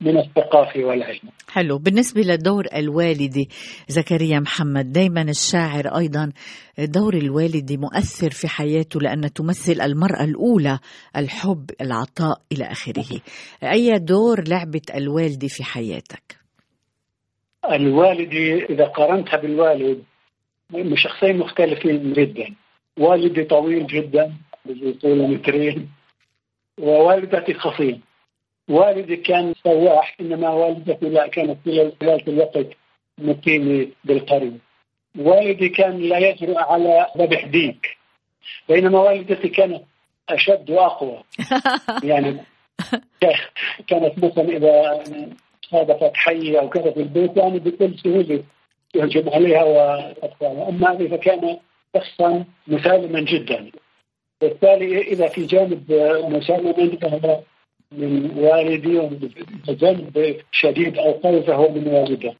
من 0.00 0.18
الثقافه 0.18 0.84
والعلم 0.84 1.28
حلو. 1.48 1.78
بالنسبة 1.78 2.20
لدور 2.20 2.64
الوالدة 2.76 3.46
زكريا 3.88 4.40
محمد 4.40 4.92
دايما 4.92 5.22
الشاعر 5.22 5.86
أيضا 5.98 6.32
دور 6.78 7.14
الوالدة 7.14 7.76
مؤثر 7.76 8.30
في 8.30 8.48
حياته 8.48 9.00
لأن 9.00 9.32
تمثل 9.32 9.80
المرأة 9.80 10.24
الأولى 10.24 10.78
الحب 11.16 11.70
العطاء 11.80 12.40
إلى 12.52 12.64
آخره. 12.64 13.20
أي 13.62 13.98
دور 13.98 14.48
لعبت 14.48 14.90
الوالدة 14.96 15.48
في 15.48 15.64
حياتك؟ 15.64 16.38
الوالدة 17.72 18.66
إذا 18.70 18.84
قارنتها 18.84 19.36
بالوالد 19.36 20.02
شخصين 20.94 21.38
مختلفين 21.38 22.12
جدا. 22.12 22.54
والدي 22.98 23.44
طويل 23.44 23.86
جدا 23.86 24.34
طوله 25.02 25.26
مترين 25.26 25.88
ووالدتي 26.78 27.54
خصيم 27.54 28.00
والدي 28.68 29.16
كان 29.16 29.54
سواح 29.64 30.16
إنما 30.20 30.48
والدتي 30.48 31.08
لا 31.08 31.26
كانت 31.26 31.56
في 31.64 31.94
ذلك 32.02 32.28
الوقت 32.28 32.66
مقيمه 33.18 33.88
بالقرية. 34.04 34.58
والدي 35.18 35.68
كان 35.68 35.98
لا 35.98 36.18
يجرؤ 36.18 36.58
على 36.58 37.06
ذبح 37.18 37.44
ديك 37.46 37.96
بينما 38.68 38.98
والدتي 38.98 39.48
كانت 39.48 39.82
أشد 40.28 40.70
وأقوى. 40.70 41.22
يعني 42.10 42.40
كانت 43.86 44.24
مثلا 44.24 44.48
إذا 44.56 45.04
صادفت 45.70 46.12
حي 46.14 46.58
أو 46.58 46.68
كذا 46.68 46.90
في 46.90 47.00
البيت 47.00 47.36
يعني 47.36 47.58
بكل 47.58 47.98
سهولة 47.98 48.44
يهجم 48.94 49.28
عليها 49.28 49.64
وأطفالها، 49.64 50.68
أما 50.68 50.92
ابي 50.92 51.08
فكان 51.08 51.56
شخصا 51.96 52.44
مسالما 52.66 53.20
جدا. 53.20 53.70
بالتالي 54.40 55.00
إذا 55.00 55.28
في 55.28 55.46
جانب 55.46 55.92
مسالما 56.28 56.96
فهو 56.96 57.40
من 57.92 58.30
والدي 58.38 58.98
ومن 58.98 59.30
جانب 59.68 60.36
شديد 60.52 60.98
أو 60.98 61.12
قوي 61.12 61.42
فهو 61.42 61.72
من 61.72 61.86
والده. 61.88 62.34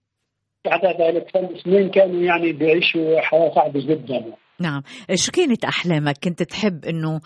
بعد 0.64 1.00
ذلك 1.00 1.30
فالمسلمين 1.34 1.90
كانوا 1.90 2.22
يعني 2.22 2.52
بيعيشوا 2.52 3.20
حياه 3.20 3.54
صعبة 3.54 3.80
جدا. 3.80 4.24
نعم 4.60 4.82
شو 5.14 5.32
كانت 5.32 5.64
أحلامك 5.64 6.18
كنت 6.24 6.42
تحب 6.42 6.84
أنه 6.84 7.20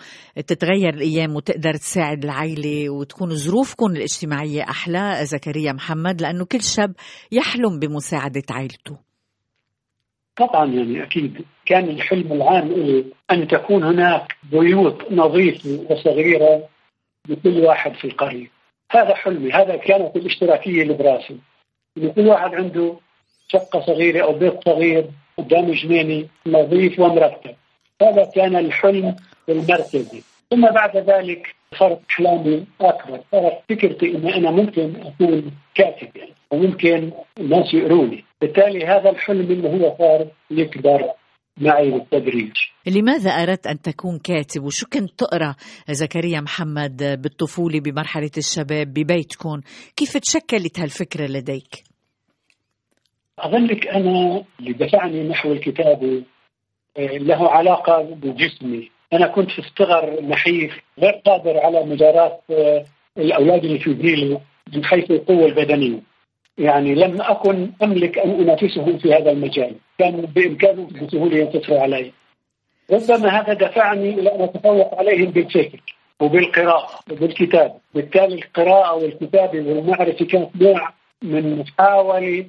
تتغير 0.47 0.93
الأيام 0.93 1.35
وتقدر 1.35 1.73
تساعد 1.73 2.23
العائلة 2.23 2.89
وتكون 2.89 3.29
ظروفكم 3.29 3.91
الاجتماعية 3.91 4.61
أحلى 4.61 5.19
زكريا 5.21 5.73
محمد 5.73 6.21
لأنه 6.21 6.45
كل 6.45 6.61
شاب 6.61 6.93
يحلم 7.31 7.79
بمساعدة 7.79 8.43
عائلته 8.51 8.97
طبعا 10.37 10.65
يعني 10.65 11.03
أكيد 11.03 11.45
كان 11.65 11.89
الحلم 11.89 12.33
العام 12.33 12.73
أن 13.31 13.47
تكون 13.47 13.83
هناك 13.83 14.35
بيوت 14.51 15.11
نظيفة 15.11 15.85
وصغيرة 15.89 16.72
لكل 17.29 17.65
واحد 17.65 17.93
في 17.93 18.05
القرية. 18.05 18.47
هذا 18.91 19.15
حلمي، 19.15 19.51
هذا 19.51 19.75
كانت 19.75 20.15
الاشتراكية 20.15 20.81
اللي 20.81 20.93
براسي. 20.93 21.37
إن 21.97 22.11
كل 22.11 22.27
واحد 22.27 22.55
عنده 22.55 22.95
شقة 23.47 23.81
صغيرة 23.81 24.23
أو 24.23 24.33
بيت 24.33 24.65
صغير 24.65 25.05
قدام 25.37 25.71
جنينه 25.71 26.27
نظيف 26.47 26.99
ومرتب. 26.99 27.55
هذا 28.01 28.25
كان 28.35 28.55
الحلم 28.55 29.15
المركزي. 29.49 30.23
ثم 30.49 30.69
بعد 30.69 30.97
ذلك 30.97 31.55
صارت 31.79 31.99
احلامي 32.09 32.65
أكبر، 32.81 33.19
صارت 33.31 33.59
فكرتي 33.69 34.15
إن 34.15 34.27
أنا 34.27 34.51
ممكن 34.51 34.93
أكون 35.05 35.51
كاتب 35.75 36.17
يعني 36.17 36.33
وممكن 36.51 37.11
الناس 37.39 37.73
يقروني، 37.73 38.25
بالتالي 38.41 38.85
هذا 38.85 39.09
الحلم 39.09 39.51
اللي 39.51 39.69
هو 39.69 39.95
صار 39.97 40.27
يكبر 40.51 41.09
معي 41.57 41.91
بالتدريج. 41.91 42.51
لماذا 42.87 43.31
أردت 43.31 43.67
أن 43.67 43.81
تكون 43.81 44.19
كاتب؟ 44.19 44.63
وشو 44.63 44.85
كنت 44.93 45.19
تقرأ؟ 45.19 45.55
زكريا 45.89 46.41
محمد 46.41 47.21
بالطفولة 47.21 47.79
بمرحلة 47.79 48.31
الشباب 48.37 48.87
ببيتكم. 48.87 49.61
كيف 49.95 50.17
تشكلت 50.17 50.79
هالفكرة 50.79 51.25
لديك؟ 51.25 51.83
اظن 53.39 53.65
لك 53.65 53.87
أنا 53.87 54.43
اللي 54.59 54.73
دفعني 54.73 55.29
نحو 55.29 55.51
الكتابه 55.51 56.23
آه، 56.97 57.17
له 57.17 57.49
علاقة 57.49 58.01
بجسمي، 58.01 58.91
أنا 59.13 59.27
كنت 59.27 59.51
في 59.51 59.59
الصغر 59.59 60.21
نحيف 60.21 60.71
غير 60.99 61.13
قادر 61.25 61.57
على 61.57 61.85
مجاراه 61.85 62.39
آه، 62.51 62.85
الأولاد 63.17 63.65
اللي 63.65 63.79
في 63.79 63.93
جيلي 63.93 64.39
من 64.73 64.85
حيث 64.85 65.11
القوة 65.11 65.45
البدنية. 65.45 65.99
يعني 66.57 66.95
لم 66.95 67.21
أكن 67.21 67.71
أملك 67.83 68.17
أن 68.17 68.29
أنافسهم 68.29 68.97
في 68.97 69.13
هذا 69.13 69.31
المجال، 69.31 69.75
كان 69.99 70.21
بامكانهم 70.21 70.87
بسهولة 70.87 71.37
ينتصروا 71.37 71.79
علي. 71.79 72.11
ربما 72.91 73.29
هذا 73.29 73.53
دفعني 73.53 74.09
إلى 74.09 74.35
أن 74.35 74.41
أتفوق 74.41 74.95
عليهم 74.99 75.31
بالفكر 75.31 75.79
وبالقراءة 76.19 76.99
وبالكتاب، 77.11 77.77
بالتالي 77.95 78.35
القراءة 78.35 78.95
والكتابه 78.95 79.59
والمعرفة 79.59 80.25
كانت 80.25 80.49
نوع 80.61 80.93
من 81.21 81.59
محاولة 81.59 82.45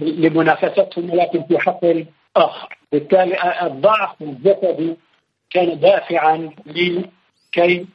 لمنافستهم 0.00 1.10
ولكن 1.10 1.42
في 1.42 1.58
حقل 1.58 2.06
اخر، 2.36 2.78
بالتالي 2.92 3.36
الضعف 3.62 4.22
الجسدي 4.22 4.96
كان 5.50 5.80
دافعا 5.80 6.50
لي 6.66 7.04
كي 7.52 7.86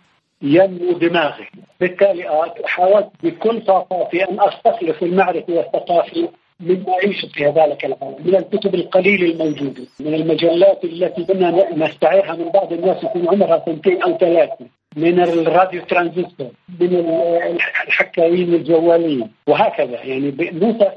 ينمو 0.44 0.92
دماغي، 0.92 1.48
بالتالي 1.80 2.24
حاولت 2.66 3.10
بكل 3.24 3.62
طاقاتي 3.62 4.24
أن 4.24 4.38
استخلص 4.40 5.04
المعرفة 5.04 5.54
والثقافة 5.54 6.30
مما 6.60 6.86
يعيش 6.88 7.26
في 7.34 7.46
ذلك 7.46 7.86
العالم، 7.86 8.18
من 8.26 8.36
الكتب 8.36 8.76
القليله 8.76 9.32
الموجودة، 9.32 9.84
من 10.00 10.14
المجلات 10.14 10.84
التي 10.84 11.24
كنا 11.24 11.74
نستعيرها 11.76 12.36
من 12.36 12.50
بعض 12.50 12.74
الناس 12.74 13.04
يكون 13.04 13.30
عمرها 13.30 13.64
سنتين 13.66 14.04
أو 14.04 14.18
ثلاثة، 14.18 14.66
من 14.96 15.20
الراديو 15.20 15.82
ترانزستور، 15.86 16.52
من 16.80 16.96
الحكاوين 17.88 18.54
الجوالين، 18.54 19.32
وهكذا. 19.48 20.04
يعني 20.04 20.32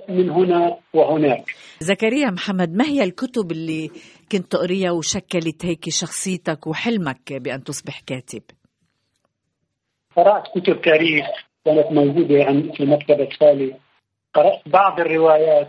من 0.09 0.31
هنا 0.31 0.77
وهناك. 0.95 1.45
زكريا 1.81 2.31
محمد 2.31 2.75
ما 2.75 2.85
هي 2.85 3.05
الكتب 3.05 3.53
اللي 3.53 3.91
كنت 4.33 4.53
تقريها 4.53 4.91
وشكلت 4.91 5.67
هيك 5.67 5.89
شخصيتك 5.89 6.67
وحلمك 6.67 7.33
بأن 7.33 7.65
تصبح 7.65 8.01
كاتب؟ 8.07 8.43
قرأت 10.17 10.59
كتب 10.59 10.81
تاريخ 10.81 11.27
كانت 11.65 11.93
موجودة 11.93 12.35
يعني 12.35 12.73
في 12.73 12.85
مكتبة 12.85 13.29
خالي. 13.41 13.75
قرأت 14.35 14.69
بعض 14.69 15.01
الروايات 15.01 15.69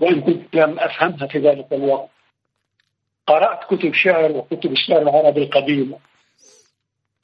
وإن 0.00 0.20
كنت 0.20 0.54
لم 0.54 0.78
أفهمها 0.78 1.26
في 1.26 1.38
ذلك 1.38 1.72
الوقت. 1.72 2.08
قرأت 3.26 3.64
كتب 3.64 3.94
شعر 3.94 4.32
وكتب 4.32 4.72
الشعر 4.72 5.02
العربي 5.02 5.42
القديم. 5.42 5.94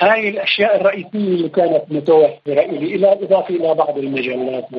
هاي 0.01 0.29
الأشياء 0.29 0.81
الرئيسية 0.81 1.09
اللي 1.15 1.49
كانت 1.49 1.85
متوفرة 1.91 2.61
إلي 2.61 2.95
إلى 2.95 3.13
إضافة 3.13 3.55
إلى 3.55 3.75
بعض 3.75 3.99
المجلات 3.99 4.73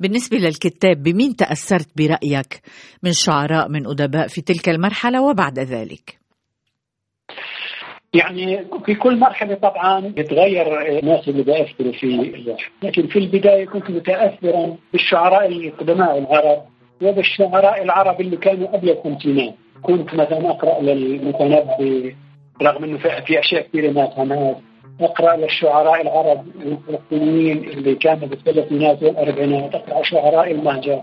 بالنسبة 0.00 0.36
للكتاب 0.36 1.02
بمين 1.02 1.36
تأثرت 1.36 1.88
برأيك 1.96 2.62
من 3.02 3.12
شعراء 3.12 3.68
من 3.68 3.86
أدباء 3.86 4.26
في 4.26 4.40
تلك 4.40 4.68
المرحلة 4.68 5.22
وبعد 5.22 5.58
ذلك؟ 5.58 6.21
يعني 8.14 8.64
في 8.86 8.94
كل 8.94 9.18
مرحلة 9.18 9.54
طبعا 9.54 10.00
بتغير 10.00 10.98
الناس 10.98 11.28
اللي 11.28 11.42
بيأثروا 11.42 11.92
في 11.92 12.32
لكن 12.82 13.06
في 13.06 13.18
البداية 13.18 13.66
كنت 13.66 13.90
متأثرا 13.90 14.76
بالشعراء 14.92 15.46
القدماء 15.46 16.18
العرب 16.18 16.62
وبالشعراء 17.02 17.82
العرب 17.82 18.20
اللي 18.20 18.36
كانوا 18.36 18.68
قبل 18.68 18.90
الخمسينات. 18.90 19.54
كنت 19.82 20.14
مثلا 20.14 20.50
أقرأ 20.50 20.80
للمتنبي 20.80 22.16
رغم 22.62 22.84
أنه 22.84 22.98
في 22.98 23.38
أشياء 23.40 23.62
كثيرة 23.62 23.90
ما 23.90 24.06
فهمهاش 24.06 24.56
أقرأ 25.00 25.36
للشعراء 25.36 26.02
العرب 26.02 26.46
الفلسطينيين 26.60 27.58
اللي 27.58 27.94
كانوا 27.94 28.28
بالثلاثينات 28.28 29.02
والأربعينات 29.02 29.74
أقرأ 29.74 30.02
شعراء 30.02 30.50
المهجر 30.50 31.02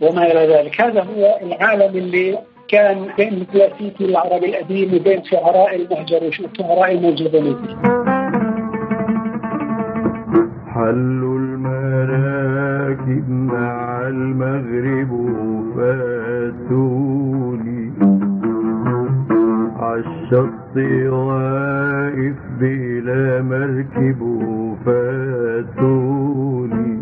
وما 0.00 0.32
إلى 0.32 0.54
ذلك. 0.54 0.80
هذا 0.80 1.02
هو 1.02 1.38
العالم 1.42 1.96
اللي 1.96 2.38
كان 2.68 3.06
بين 3.16 3.32
الكلاسيكي 3.32 4.04
العربي 4.04 4.46
القديم 4.46 4.94
وبين 4.94 5.24
شعراء 5.24 5.76
المهجر 5.76 6.24
والشعراء 6.24 6.92
الموجودين. 6.92 7.56
فيه 7.56 7.76
حلوا 10.74 11.38
المراكب 11.38 13.30
مع 13.30 14.08
المغرب 14.08 15.10
فاتوني. 15.76 17.92
عالشط 19.80 20.76
واقف 21.08 22.36
بلا 22.60 23.42
مركب 23.42 24.20
فاتوني. 24.86 26.96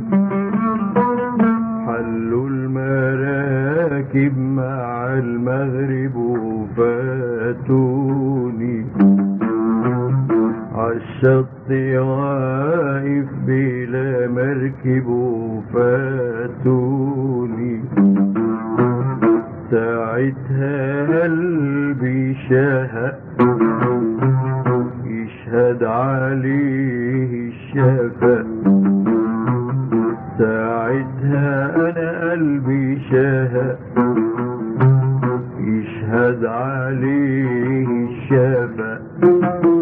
حلوا 1.87 2.49
المراكب 2.49 4.39
مع 4.39 4.94
المغرب 5.19 6.17
فاتوني. 6.77 8.87
عالشط 10.75 11.71
واقف 11.71 13.29
بلا 13.47 14.29
مركب 14.29 15.07
فاتوني. 15.75 17.81
ساعتها 19.71 21.23
قلبي 21.23 22.35
شهق 22.49 23.21
يشهد 25.07 25.83
عليه 25.85 27.49
الشفق 27.49 28.47
ساعتها 30.39 31.77
أنا 31.77 32.31
قلبي 32.31 33.01
شهق 33.11 33.79
يشهد 36.15 36.45
عليه 36.45 37.87
الشفق 38.09 39.74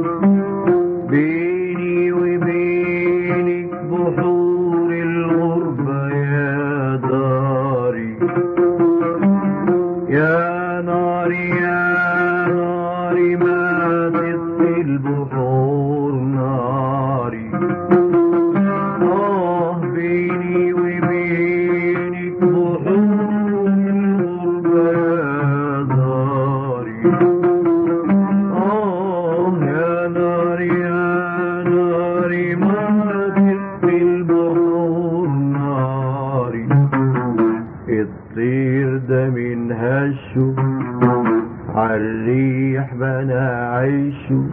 عالريح 41.92 42.94
بنا 42.94 43.70
عيشه 43.76 44.44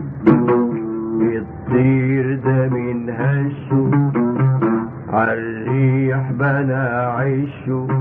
الطير 1.21 2.36
ده 2.36 2.69
من 2.69 3.10
هشه. 3.10 3.91
عالريح 5.10 6.32
بنا 6.32 7.13
عيشه. 7.17 7.98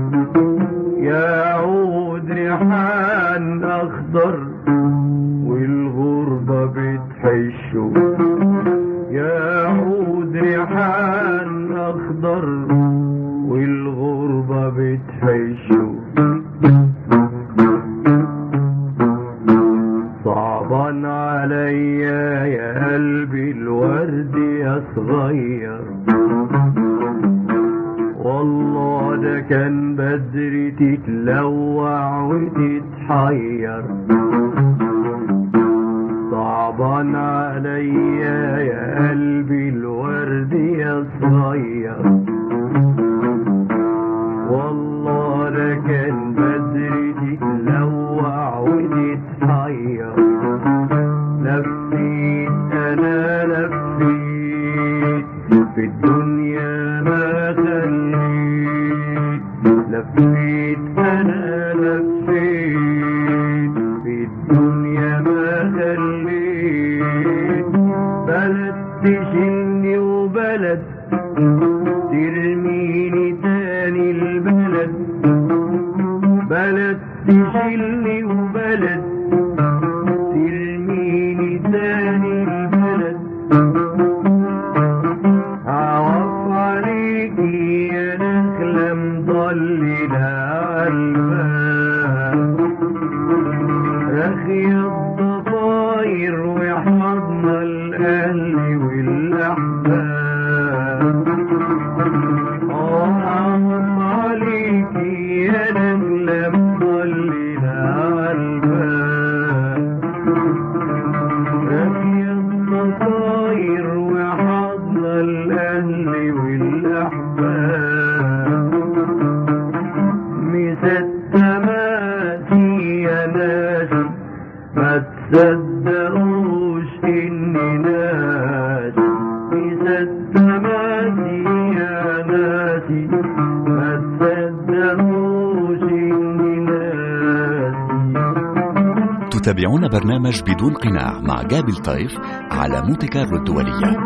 برنامج 140.29 140.41
بدون 140.41 140.73
قناع 140.73 141.21
مع 141.21 141.43
جابل 141.43 141.75
طيف 141.75 142.11
على 142.51 142.81
مونتي 142.81 143.07
كارلو 143.07 143.37
الدولية. 143.37 143.97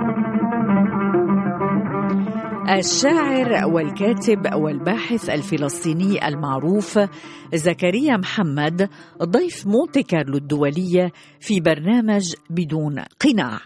الشاعر 2.79 3.73
والكاتب 3.73 4.53
والباحث 4.53 5.29
الفلسطيني 5.29 6.27
المعروف 6.27 6.99
زكريا 7.53 8.17
محمد 8.17 8.89
ضيف 9.23 9.67
مونتي 9.67 10.03
كارلو 10.03 10.37
الدولية 10.37 11.11
في 11.39 11.59
برنامج 11.59 12.33
بدون 12.49 12.99
قناع. 13.19 13.59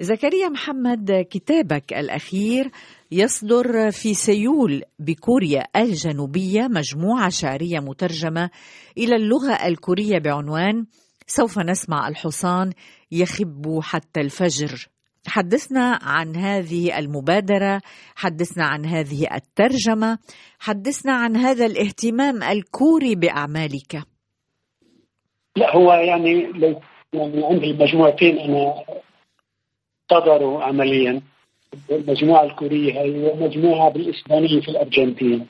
زكريا 0.00 0.48
محمد 0.48 1.26
كتابك 1.30 1.92
الأخير 1.92 2.70
يصدر 3.12 3.90
في 3.90 4.14
سيول 4.14 4.82
بكوريا 4.98 5.64
الجنوبية 5.76 6.68
مجموعة 6.68 7.28
شعرية 7.28 7.80
مترجمة 7.80 8.50
إلى 8.98 9.16
اللغة 9.16 9.52
الكورية 9.66 10.18
بعنوان 10.18 10.84
سوف 11.26 11.58
نسمع 11.58 12.08
الحصان 12.08 12.72
يخب 13.12 13.80
حتى 13.82 14.20
الفجر. 14.20 14.88
حدثنا 15.26 15.98
عن 16.02 16.36
هذه 16.36 16.98
المبادرة 16.98 17.80
حدثنا 18.16 18.64
عن 18.64 18.86
هذه 18.86 19.26
الترجمة 19.34 20.18
حدثنا 20.58 21.12
عن 21.12 21.36
هذا 21.36 21.66
الاهتمام 21.66 22.42
الكوري 22.42 23.14
بأعمالك. 23.14 24.02
لا 25.56 25.76
هو 25.76 25.92
يعني 25.92 26.40
يعني 27.12 27.44
عندي 27.44 27.72
مجموعتين 27.72 28.38
أنا 28.38 28.84
صدروا 30.10 30.62
عمليا. 30.62 31.22
المجموعة 31.90 32.44
الكورية 32.44 33.00
هي 33.00 33.30
ومجموعه 33.30 33.90
بالإسبانية 33.90 34.60
في 34.60 34.68
الأرجنتين. 34.68 35.46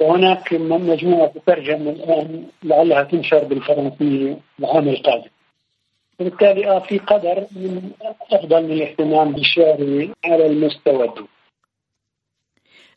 وهناك 0.00 0.52
مجموعة 0.52 1.26
تترجم 1.26 1.88
الآن 1.88 2.44
لعلها 2.64 3.02
تنشر 3.02 3.44
بالفرنسية 3.44 4.36
العام 4.60 4.88
القادم. 4.88 5.30
وبالتالي 6.20 6.70
آه 6.70 6.78
في 6.78 6.98
قدر 6.98 7.46
من 7.56 7.90
أفضل 8.32 8.62
من 8.62 8.72
الاهتمام 8.72 9.32
بالشعر 9.32 10.08
على 10.24 10.46
المستوى 10.46 11.04
الدولي. 11.08 11.28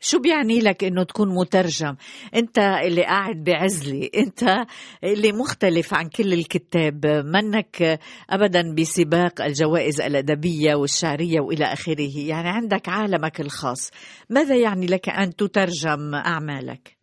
شو 0.03 0.19
بيعني 0.19 0.59
لك 0.59 0.83
إنه 0.83 1.03
تكون 1.03 1.35
مترجم؟ 1.35 1.95
أنت 2.35 2.57
اللي 2.59 3.01
قاعد 3.01 3.43
بعزلة 3.43 4.09
أنت 4.17 4.65
اللي 5.03 5.31
مختلف 5.31 5.93
عن 5.93 6.09
كل 6.09 6.33
الكتاب. 6.33 7.05
منك 7.05 7.99
ابدا 8.29 8.75
بسباق 8.75 9.41
الجوائز 9.41 10.01
الأدبية 10.01 10.75
والشعرية 10.75 11.39
وإلى 11.39 11.65
آخره. 11.65 12.17
يعني 12.27 12.49
عندك 12.49 12.89
عالمك 12.89 13.41
الخاص. 13.41 13.91
ماذا 14.29 14.55
يعني 14.55 14.85
لك 14.85 15.09
أن 15.09 15.35
تترجم 15.35 16.15
أعمالك؟ 16.15 16.97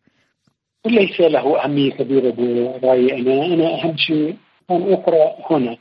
ليس 0.85 1.19
له 1.19 1.63
أهمية 1.63 1.91
كبيرة 1.91 2.31
برأيي 2.31 3.13
أنا. 3.13 3.45
أنا 3.45 3.83
أهم 3.83 3.97
شيء 3.97 4.35
أن 4.71 4.93
أقرأ 4.93 5.35
هنا. 5.51 5.77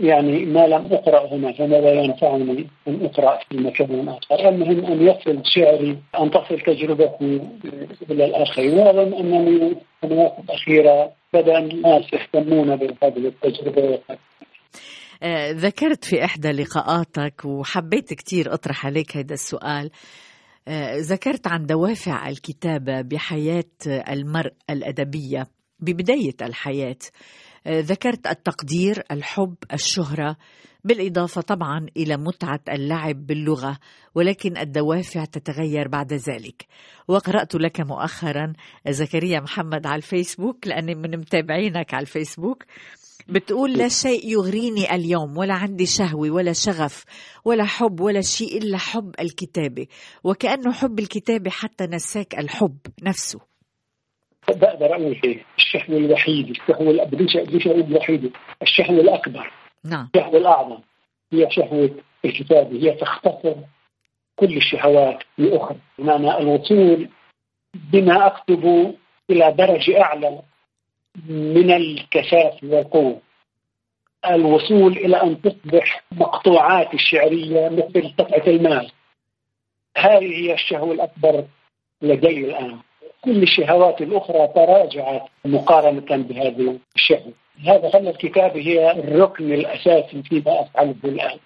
يعني 0.00 0.44
ما 0.44 0.66
لم 0.66 0.86
أقرأ 0.92 1.34
هنا 1.34 1.52
فماذا 1.52 1.92
ينفعني 1.92 2.66
أن 2.88 3.04
أقرأ 3.04 3.38
في 3.48 3.56
مكان 3.56 4.08
آخر. 4.08 4.48
المهم 4.48 4.84
أن 4.84 5.06
يصل 5.06 5.42
شعري 5.44 5.98
أن 6.20 6.30
تصل 6.30 6.60
تجربتي 6.60 7.40
إلى 8.10 8.24
الآخرين. 8.24 8.78
وأظن 8.78 9.14
أنني 9.14 9.76
السنوات 10.02 10.32
الأخيرة 10.44 11.12
بدأ 11.34 11.58
الناس 11.58 12.04
يهتمون 12.12 12.76
بهذه 12.76 13.26
التجربة. 13.26 13.98
آه، 15.22 15.50
ذكرت 15.50 16.04
في 16.04 16.24
إحدى 16.24 16.52
لقاءاتك 16.52 17.44
وحبيت 17.44 18.14
كتير 18.14 18.54
أطرح 18.54 18.86
عليك 18.86 19.16
هذا 19.16 19.34
السؤال. 19.34 19.90
آه، 20.68 20.96
ذكرت 20.96 21.46
عن 21.46 21.66
دوافع 21.66 22.28
الكتابة 22.28 23.00
بحياة 23.00 23.64
المرء 23.86 24.52
الأدبية 24.70 25.46
ببداية 25.80 26.36
الحياة. 26.42 26.98
ذكرت 27.68 28.26
التقدير 28.26 29.02
الحب 29.10 29.54
الشهرة 29.72 30.36
بالإضافة 30.84 31.40
طبعا 31.40 31.86
إلى 31.96 32.16
متعة 32.16 32.60
اللعب 32.68 33.26
باللغة 33.26 33.78
ولكن 34.14 34.56
الدوافع 34.56 35.24
تتغير 35.24 35.88
بعد 35.88 36.12
ذلك. 36.12 36.66
وقرأت 37.08 37.54
لك 37.54 37.80
مؤخرا 37.80 38.52
زكريا 38.88 39.40
محمد 39.40 39.86
على 39.86 39.96
الفيسبوك 39.96 40.66
لأني 40.66 40.94
من 40.94 41.16
متابعينك 41.18 41.94
على 41.94 42.02
الفيسبوك 42.02 42.64
بتقول 43.28 43.72
لا 43.72 43.88
شيء 43.88 44.28
يغريني 44.32 44.94
اليوم 44.94 45.38
ولا 45.38 45.54
عندي 45.54 45.86
شهوة 45.86 46.30
ولا 46.30 46.52
شغف 46.52 47.04
ولا 47.44 47.64
حب 47.64 48.00
ولا 48.00 48.20
شيء 48.20 48.58
إلا 48.58 48.78
حب 48.78 49.14
الكتابة. 49.20 49.86
وكأنه 50.24 50.72
حب 50.72 50.98
الكتابة 50.98 51.50
حتى 51.50 51.86
نساك 51.86 52.38
الحب 52.38 52.78
نفسه. 53.02 53.55
بقدر 54.54 54.94
أقول 54.94 55.20
هيك 55.24 55.46
الشهوة 55.58 55.96
الوحيدة 55.98 56.50
الشهوة 56.50 56.96
الأ- 56.96 57.04
بديش 57.08 57.36
بديش 57.36 57.66
أقول 57.66 57.80
الوحيدة 57.80 58.30
الشهوة 58.62 59.00
الأكبر. 59.00 59.52
نعم. 59.84 60.08
الشهوة 60.16 60.36
الأعظم. 60.36 60.78
هي 61.32 61.50
شهوة 61.50 61.90
الكتابة 62.24 62.76
هي 62.82 62.90
تختصر 62.90 63.54
كل 64.36 64.56
الشهوات 64.56 65.18
لأخرى. 65.38 65.76
بمعنى 65.98 66.38
الوصول 66.38 67.08
بما 67.74 68.26
أكتب 68.26 68.94
إلى 69.30 69.52
درجة 69.52 70.02
أعلى 70.02 70.42
من 71.28 71.70
الكثافة 71.70 72.58
والقوة. 72.66 73.20
الوصول 74.30 74.92
إلى 74.92 75.22
أن 75.22 75.42
تصبح 75.42 76.04
مقطوعات 76.12 76.94
الشعرية 76.94 77.68
مثل 77.68 78.14
قطعة 78.18 78.46
المال 78.46 78.90
هذه 79.96 80.34
هي 80.36 80.54
الشهوة 80.54 80.92
الأكبر 80.92 81.44
لدي 82.02 82.44
الآن. 82.44 82.78
كل 83.26 83.42
الشهوات 83.42 84.00
الأخرى 84.00 84.48
تراجعت 84.54 85.22
مقارنة 85.44 86.22
بهذه 86.22 86.78
الشهوة. 86.96 87.32
هذا 87.66 87.90
خلى 87.90 88.10
الكتابة 88.10 88.60
هي 88.60 88.90
الركن 88.90 89.52
الأساسي 89.52 90.22
فيما 90.22 90.60
أفعله 90.60 90.94
الآن. 91.04 91.38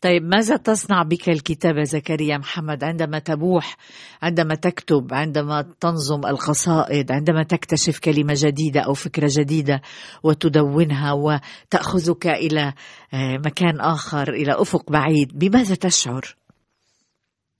طيب 0.00 0.22
ماذا 0.22 0.56
تصنع 0.56 1.02
بك 1.02 1.28
الكتابة 1.28 1.82
زكريا 1.82 2.38
محمد؟ 2.38 2.84
عندما 2.84 3.18
تبوح 3.18 3.76
عندما 4.22 4.54
تكتب 4.54 5.08
عندما 5.12 5.64
تنظم 5.80 6.26
القصائد 6.26 7.12
عندما 7.12 7.42
تكتشف 7.42 7.98
كلمة 7.98 8.34
جديدة 8.36 8.80
أو 8.80 8.94
فكرة 8.94 9.28
جديدة 9.38 9.80
وتدونها 10.22 11.12
وتأخذك 11.12 12.26
إلى 12.26 12.72
آه، 13.14 13.36
مكان 13.46 13.80
آخر 13.80 14.28
إلى 14.32 14.52
أفق 14.52 14.92
بعيد 14.92 15.38
بماذا 15.38 15.74
تشعر؟ 15.74 16.36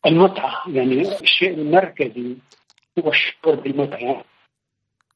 المتعة 0.07 0.53
يعني 0.69 1.01
الشيء 1.23 1.55
المركزي 1.55 2.37
هو 2.99 3.09
الشعور 3.09 3.55
بالمتعة. 3.55 4.25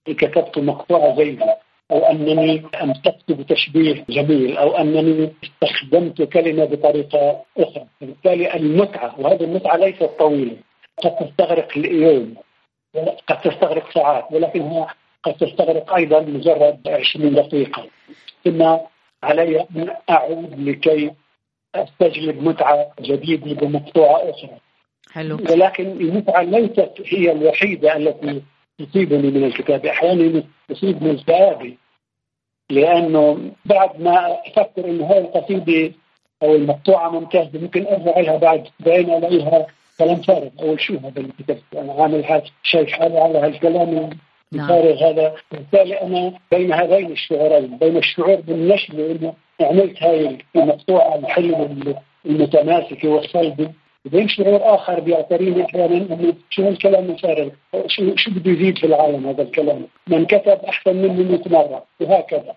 إن 0.08 0.14
كتبت 0.14 0.58
مقطوعة 0.58 1.16
زيها 1.16 1.56
أو 1.90 1.98
أنني 1.98 2.62
أمسكت 2.82 3.32
بتشبيه 3.32 4.04
جميل 4.08 4.56
أو 4.56 4.76
أنني 4.76 5.32
استخدمت 5.44 6.22
كلمة 6.22 6.64
بطريقة 6.64 7.44
أخرى. 7.58 7.86
بالتالي 8.00 8.54
المتعة 8.54 9.20
وهذه 9.20 9.44
المتعة 9.44 9.76
ليست 9.76 10.02
طويلة. 10.18 10.56
قد 11.04 11.16
تستغرق 11.16 11.68
اليوم 11.76 12.36
قد 13.26 13.40
تستغرق 13.40 13.90
ساعات 13.94 14.32
ولكنها 14.32 14.94
قد 15.22 15.34
تستغرق 15.34 15.94
أيضا 15.94 16.20
مجرد 16.20 16.88
20 16.88 17.34
دقيقة. 17.34 17.86
ثم 18.44 18.76
علي 19.22 19.60
أن 19.60 19.96
أعود 20.10 20.60
لكي 20.60 21.10
أستجلب 21.74 22.42
متعة 22.42 22.92
جديدة 23.00 23.54
بمقطوعة 23.60 24.30
أخرى. 24.30 24.58
حلو. 25.12 25.38
ولكن 25.50 25.86
المتعة 25.86 26.42
ليست 26.42 26.92
هي 27.06 27.32
الوحيدة 27.32 27.96
التي 27.96 28.42
تصيبني 28.78 29.30
من 29.30 29.44
الكتابة 29.44 29.90
أحيانا 29.90 30.42
تصيبني 30.68 31.10
الكآبة 31.10 31.74
لأنه 32.70 33.50
بعد 33.64 34.00
ما 34.00 34.38
أفكر 34.46 34.84
أن 34.84 35.00
هاي 35.00 35.18
القصيدة 35.18 35.92
أو 36.42 36.54
المقطوعة 36.54 37.10
ممتازة 37.10 37.50
ممكن 37.54 37.86
أرجع 37.86 38.20
لها 38.20 38.36
بعد 38.36 38.68
بين 38.80 39.10
ألاقيها 39.10 39.66
كلام 39.98 40.22
فارغ. 40.22 40.48
أول 40.60 40.80
شو 40.80 40.96
هذا 40.96 41.20
اللي 41.20 41.32
كتبت؟ 41.38 41.62
أنا 41.76 41.92
عامل 41.92 42.24
حالي 42.24 43.18
على 43.18 43.38
هالكلام 43.38 44.10
نعم. 44.52 44.70
الفارغ 44.70 45.10
هذا. 45.10 45.34
بالتالي 45.52 46.02
أنا 46.02 46.32
بين 46.50 46.72
هذين 46.72 47.12
الشعورين 47.12 47.78
بين 47.78 47.96
الشعور 47.96 48.40
بالنشوة 48.40 49.10
إنه 49.10 49.34
عملت 49.60 50.02
هاي 50.02 50.38
المقطوعة 50.56 51.14
الحلوة 51.14 51.94
المتماسكة 52.26 53.08
والصلبة 53.08 53.72
وبين 54.08 54.28
شعور 54.28 54.74
آخر 54.74 55.00
بيعتريني 55.00 55.64
أحيانا 55.64 55.96
إنه 55.96 56.34
شو 56.50 56.62
هالكلام 56.62 57.10
الفارغ 57.10 57.48
شو 57.86 58.12
شو 58.16 58.30
بده 58.30 58.50
يزيد 58.50 58.78
في 58.78 58.86
العالم 58.86 59.26
هذا 59.26 59.42
الكلام؟ 59.42 59.86
من 60.06 60.26
كتب 60.26 60.58
أحسن 60.68 60.96
مني 60.96 61.24
100 61.24 61.40
مرة 61.46 61.84
وهكذا. 62.00 62.54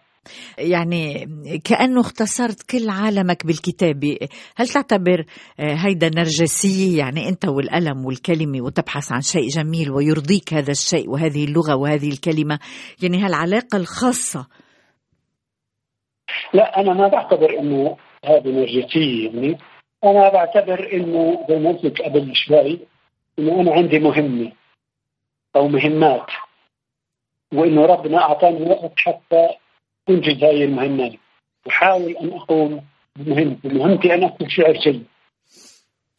يعني 0.58 1.28
كأنه 1.66 2.02
اختصرت 2.02 2.72
كل 2.72 2.90
عالمك 2.90 3.46
بالكتابة 3.46 4.18
هل 4.56 4.68
تعتبر 4.68 5.26
آه، 5.60 5.76
هيدا 5.86 6.10
نرجسية 6.10 7.00
يعني 7.00 7.30
أنت 7.30 7.46
والقلم 7.46 8.06
والكلمة 8.06 8.62
وتبحث 8.62 9.12
عن 9.12 9.22
شيء 9.22 9.48
جميل 9.48 9.92
ويرضيك 9.92 10.54
هذا 10.54 10.72
الشيء 10.72 11.10
وهذه 11.10 11.46
اللغة 11.46 11.76
وهذه 11.76 12.10
الكلمة. 12.10 12.60
يعني 13.04 13.18
هالعلاقة 13.18 13.78
الخاصة. 13.78 14.48
لا 16.54 16.80
أنا 16.80 16.94
ما 16.94 17.08
بعتبر 17.08 17.60
إنه 17.60 17.98
هذه 18.26 18.48
نرجسية. 18.48 19.30
يعني 19.30 19.58
أنا 20.04 20.30
بعتبر 20.30 20.94
إنه 20.94 21.46
زي 21.50 21.60
ما 21.60 21.72
قلت 21.72 22.02
قبل 22.02 22.36
شوي 22.36 22.80
إنه 23.40 23.62
أنا 23.62 23.74
عندي 23.74 24.00
مهمة 24.00 24.52
أو 25.56 25.68
مهمات 25.68 26.26
وإنه 27.54 27.86
ربنا 27.86 28.18
أعطاني 28.18 28.70
وقت 28.70 28.94
حتى 28.96 29.50
أنجز 30.10 30.44
هذه 30.44 30.64
المهمات 30.64 31.14
أحاول 31.68 32.18
أن 32.18 32.34
أقوم 32.34 32.82
بمهمتي 33.16 33.68
مهمتي 33.68 34.14
ان 34.14 34.24
اكتب 34.24 34.48
شعر 34.50 34.74
جيد. 34.74 35.06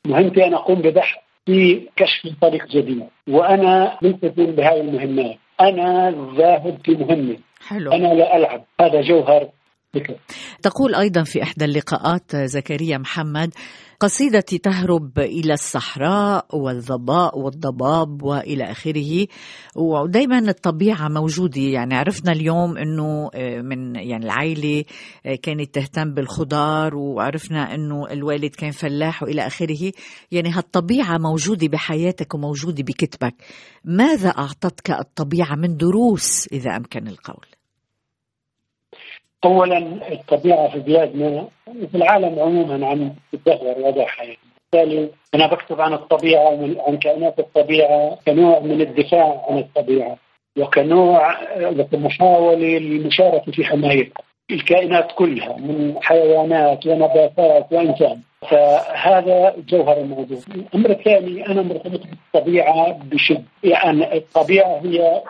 مهمتي 0.07 0.47
أن 0.47 0.55
أقوم 0.55 0.83
ببحث 0.83 1.19
في 1.47 1.89
كشف 1.97 2.29
طريق 2.41 2.67
جديد. 2.67 3.07
وأنا 3.29 3.99
ملتزم 4.03 4.47
بهذه 4.47 4.81
المهمات 4.81 5.37
أنا 5.61 6.11
ذاهب 6.37 6.79
في 6.85 6.93
مهمة. 6.93 7.37
حلو. 7.69 7.93
أنا 7.93 8.15
لا 8.15 8.37
ألعب. 8.37 8.65
هذا 8.81 9.01
جوهر 9.01 9.49
تقول 10.63 10.95
أيضا 10.95 11.23
في 11.23 11.43
إحدى 11.43 11.65
اللقاءات 11.65 12.37
زكريا 12.37 12.99
محمد 12.99 13.55
قصيدتي 14.01 14.59
تهرب 14.59 15.19
إلى 15.19 15.53
الصحراء 15.53 16.47
والظباء 16.57 17.39
والضباب 17.39 18.23
وإلى 18.23 18.71
آخره 18.71 19.27
ودائما 19.77 20.39
الطبيعة 20.39 21.09
موجودة. 21.09 21.61
يعني 21.61 21.95
عرفنا 21.95 22.33
اليوم 22.33 22.77
أنه 22.77 23.31
آه، 23.35 23.61
من 23.61 23.97
يعني 23.97 24.25
العائلة 24.25 24.85
آه، 25.27 25.35
كانت 25.35 25.75
تهتم 25.75 26.15
بالخضار 26.15 26.97
وعرفنا 26.97 27.75
أنه 27.75 28.07
الوالد 28.11 28.55
كان 28.55 28.71
فلاح 28.71 29.23
وإلى 29.23 29.47
آخره. 29.47 29.93
يعني 30.31 30.51
هالطبيعة 30.51 31.19
موجودة 31.19 31.69
بحياتك 31.69 32.35
وموجودة 32.35 32.83
بكتبك. 32.83 33.35
ماذا 33.85 34.29
أعطتك 34.29 34.91
الطبيعة 34.91 35.55
من 35.55 35.77
دروس 35.77 36.49
إذا 36.53 36.77
أمكن 36.77 37.09
القول؟ 37.09 37.62
اولا 39.45 39.79
الطبيعة 40.13 40.69
في 40.69 40.79
بلادنا 40.79 41.49
وفي 41.83 41.95
العالم 41.95 42.39
عموما 42.41 42.87
عم 42.87 43.13
تتدهور 43.33 43.79
وضعها 43.79 44.23
يعني. 44.23 44.39
بالتالي 44.73 45.09
أنا 45.35 45.47
بكتب 45.47 45.81
عن 45.81 45.93
الطبيعة 45.93 46.49
عن 46.89 46.99
كائنات 46.99 47.39
الطبيعة 47.39 48.19
كنوع 48.27 48.61
من 48.61 48.81
الدفاع 48.81 49.47
عن 49.49 49.59
الطبيعة 49.59 50.17
وكنوع 50.59 51.37
وكمحاوله 51.63 52.79
للمشاركه 52.79 53.53
في 53.53 53.65
حمايتها 53.65 54.23
الكائنات 54.51 55.13
كلها 55.13 55.57
من 55.57 55.95
حيوانات 56.03 56.87
ونباتات 56.87 57.67
وإنسان 57.73 58.21
فهذا 58.51 59.55
جوهر 59.69 59.97
الموضوع. 60.01 60.39
الامر 60.55 60.91
الثاني 60.91 61.47
أنا 61.47 61.63
مرتبط 61.63 62.01
بالطبيعة 62.33 62.93
بشد. 63.05 63.45
يعني 63.65 64.17
الطبيعة 64.17 64.81
هي 64.85 65.23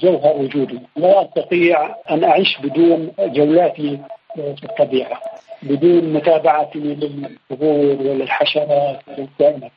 جوهر 0.00 0.36
وجودي 0.36 0.78
لا 0.96 1.22
أستطيع 1.24 1.96
أن 2.10 2.24
أعيش 2.24 2.58
بدون 2.62 3.12
جولاتي 3.20 3.98
في 4.34 4.64
الطبيعة 4.64 5.20
بدون 5.62 6.12
متابعتي 6.12 6.78
للزهور 6.78 7.96
وللحشرات 8.06 9.00
وللكائنات 9.08 9.70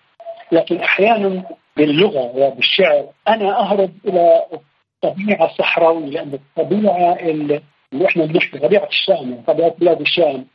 لكن 0.52 0.78
أحيانا 0.80 1.44
باللغة 1.78 2.32
وبالشعر 2.36 3.06
أنا 3.28 3.60
أهرب 3.60 3.92
إلى 4.08 4.44
الطبيعه 5.04 5.46
الصحراويه 5.46 6.06
لأن 6.10 6.34
الطبيعة 6.34 7.14
اللي 7.14 7.62
إحنا 8.06 8.26
بنحكي 8.26 8.60
طبيعة 8.60 8.88
الشام 8.88 9.44
طبيعة 9.48 9.74
بلاد 9.80 10.02
الشام 10.02 10.46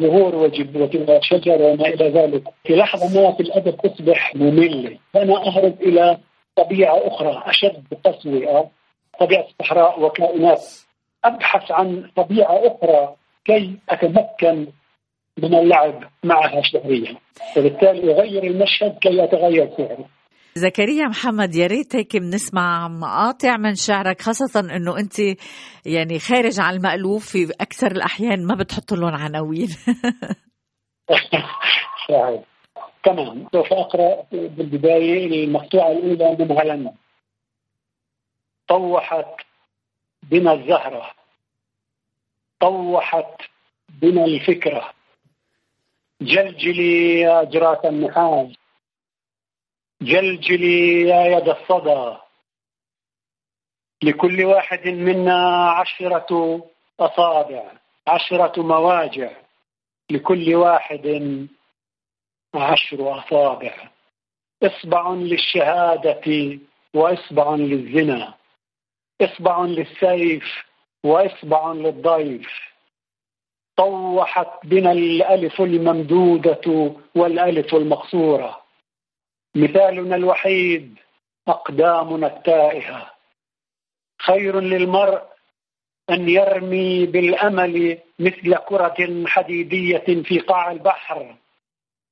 زهور 0.00 0.34
وجب 0.34 0.76
وشجر 1.08 1.62
وما 1.62 1.86
إلى 1.86 2.08
ذلك. 2.08 2.42
في 2.64 2.76
لحظة 2.76 3.22
ما 3.22 3.32
في 3.32 3.40
الأدب 3.40 3.76
تصبح 3.76 4.36
ممله 4.36 4.98
فانا 5.12 5.46
أهرب 5.46 5.82
إلى 5.82 6.18
طبيعة 6.56 7.06
أخرى 7.06 7.42
أشد 7.46 7.84
تسويه 8.04 8.70
طبيعة 9.20 9.46
الصحراء 9.50 10.00
وكائنات. 10.00 10.62
أبحث 11.24 11.70
عن 11.70 12.10
طبيعة 12.16 12.60
أخرى 12.66 13.14
كي 13.44 13.76
أتمكن 13.88 14.66
من 15.38 15.54
اللعب 15.54 16.04
معها 16.24 16.60
شهريا. 16.62 17.16
وبالتالي 17.56 18.12
أغير 18.12 18.44
المشهد 18.44 18.98
كي 18.98 19.18
يتغير 19.18 19.70
سعره 19.76 20.04
زكريا 20.58 21.08
محمد 21.08 21.54
يا 21.54 21.66
ريت 21.66 21.96
هيك 21.96 22.16
بنسمع 22.16 22.88
مقاطع 22.88 23.56
من 23.56 23.74
شعرك 23.74 24.20
خاصة 24.20 24.60
إنه 24.60 24.98
أنت 24.98 25.18
يعني 25.86 26.18
خارج 26.18 26.60
عن 26.60 26.74
المألوف 26.74 27.26
في 27.26 27.52
أكثر 27.60 27.86
الأحيان 27.86 28.46
ما 28.46 28.54
بتحط 28.54 28.92
لهم 28.92 29.14
عناوين. 29.14 29.68
تمام. 33.04 33.48
سوف 33.52 33.72
أقرأ 33.72 34.26
بالبداية 34.32 35.44
المقطوعه 35.44 35.92
الأولى 35.92 36.36
من 36.44 36.58
هلنا. 36.58 36.94
طوحت 38.68 39.26
بنا 40.22 40.52
الزهرة. 40.52 41.10
طوحت 42.60 43.42
بنا 43.88 44.24
الفكرة. 44.24 44.90
جلجلي 46.22 47.20
يا 47.20 47.42
اجراس 47.42 47.84
النحاس. 47.84 48.63
جلجلي 50.04 51.00
يا 51.08 51.24
يد 51.24 51.48
الصدى. 51.48 52.16
لكل 54.02 54.44
واحد 54.44 54.88
منا 54.88 55.70
عشرة 55.70 56.60
أصابع 57.00 57.72
عشرة 58.06 58.62
مواجع. 58.62 59.30
لكل 60.10 60.54
واحد 60.54 61.06
عشر 62.54 63.18
أصابع. 63.18 63.88
إصبع 64.62 65.10
للشهادة 65.10 66.58
وإصبع 66.94 67.54
للزنا. 67.54 68.34
إصبع 69.20 69.60
للسيف 69.60 70.44
وإصبع 71.04 71.72
للضيف. 71.72 72.48
طوحت 73.76 74.66
بنا 74.66 74.92
الألف 74.92 75.60
الممدودة 75.60 76.94
والألف 77.14 77.74
المقصورة. 77.74 78.63
مثالنا 79.54 80.16
الوحيد 80.16 80.98
أقدامنا 81.48 82.26
التائهة. 82.26 83.10
خير 84.18 84.60
للمرء 84.60 85.22
أن 86.10 86.28
يرمي 86.28 87.06
بالأمل 87.06 87.98
مثل 88.18 88.56
كرة 88.56 89.24
حديدية 89.26 90.22
في 90.22 90.38
قاع 90.38 90.70
البحر. 90.70 91.36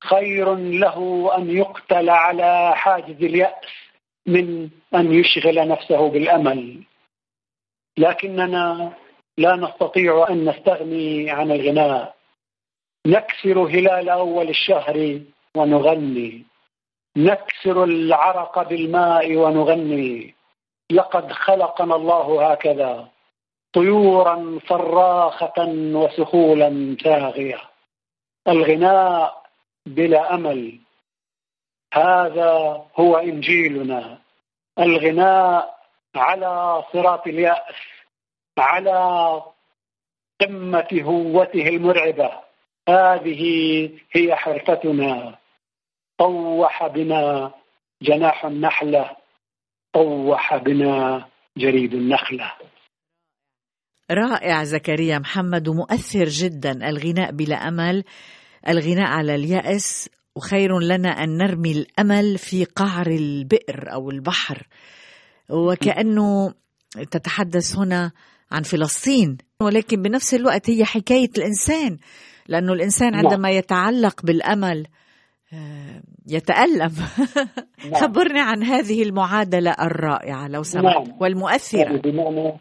خير 0.03 0.55
له 0.55 1.31
أن 1.37 1.57
يقتل 1.57 2.09
على 2.09 2.75
حاجز 2.75 3.23
اليأس 3.23 3.65
من 4.25 4.69
أن 4.95 5.13
يشغل 5.13 5.67
نفسه 5.67 6.09
بالأمل. 6.09 6.83
لكننا 7.97 8.93
لا 9.37 9.55
نستطيع 9.55 10.27
أن 10.29 10.49
نستغني 10.49 11.31
عن 11.31 11.51
الغناء. 11.51 12.15
نكسر 13.07 13.59
هلال 13.59 14.09
أول 14.09 14.49
الشهر 14.49 15.21
ونغني. 15.57 16.43
نكسر 17.17 17.83
العرق 17.83 18.69
بالماء 18.69 19.35
ونغني. 19.35 20.35
لقد 20.91 21.31
خلقنا 21.31 21.95
الله 21.95 22.51
هكذا 22.51 23.07
طيورا 23.73 24.59
صراخة 24.67 25.67
وسخولا 25.93 26.97
ثاغية 27.03 27.61
الغناء 28.47 29.43
بلا 29.85 30.33
أمل. 30.33 30.79
هذا 31.93 32.81
هو 32.95 33.17
إنجيلنا. 33.17 34.17
الغناء 34.79 35.79
على 36.15 36.83
صراط 36.93 37.27
اليأس 37.27 37.75
على 38.57 39.41
قمة 40.41 40.87
هوته 40.93 41.67
المرعبة. 41.67 42.31
هذه 42.89 43.43
هي 44.11 44.35
حرفتنا. 44.35 45.35
طوح 46.17 46.87
بنا 46.87 47.51
جناح 48.01 48.45
النحلة 48.45 49.17
طوح 49.93 50.57
بنا 50.57 51.25
جريد 51.57 51.93
النخلة. 51.93 52.53
رائع 54.11 54.63
زكريا 54.63 55.19
محمد 55.19 55.67
ومؤثر 55.67 56.25
جدا. 56.25 56.71
الغناء 56.89 57.31
بلا 57.31 57.55
أمل 57.55 58.03
الغناء 58.67 59.07
على 59.07 59.35
اليأس 59.35 60.09
وخير 60.35 60.79
لنا 60.79 61.09
أن 61.09 61.37
نرمي 61.37 61.71
الأمل 61.71 62.37
في 62.37 62.65
قعر 62.65 63.07
البئر 63.07 63.93
أو 63.93 64.09
البحر. 64.09 64.67
وكأنه 65.49 66.53
تتحدث 67.11 67.77
هنا 67.77 68.11
عن 68.51 68.63
فلسطين 68.63 69.37
ولكن 69.61 70.01
بنفس 70.01 70.33
الوقت 70.33 70.69
هي 70.69 70.85
حكاية 70.85 71.29
الإنسان 71.37 71.97
لأنه 72.47 72.73
الإنسان 72.73 73.11
نعم. 73.11 73.27
عندما 73.27 73.49
يتعلق 73.49 74.25
بالأمل 74.25 74.77
آه، 74.87 75.02
يتألم. 76.27 76.91
نعم. 77.91 77.93
خبرني 77.93 78.39
عن 78.39 78.63
هذه 78.63 79.03
المعادلة 79.03 79.71
الرائعة 79.81 80.47
لو 80.47 80.63
سمحت 80.63 80.85
نعم. 80.85 81.05
يعني 81.05 81.17
والمؤثرة 81.19 81.97
بمعنى 81.97 82.53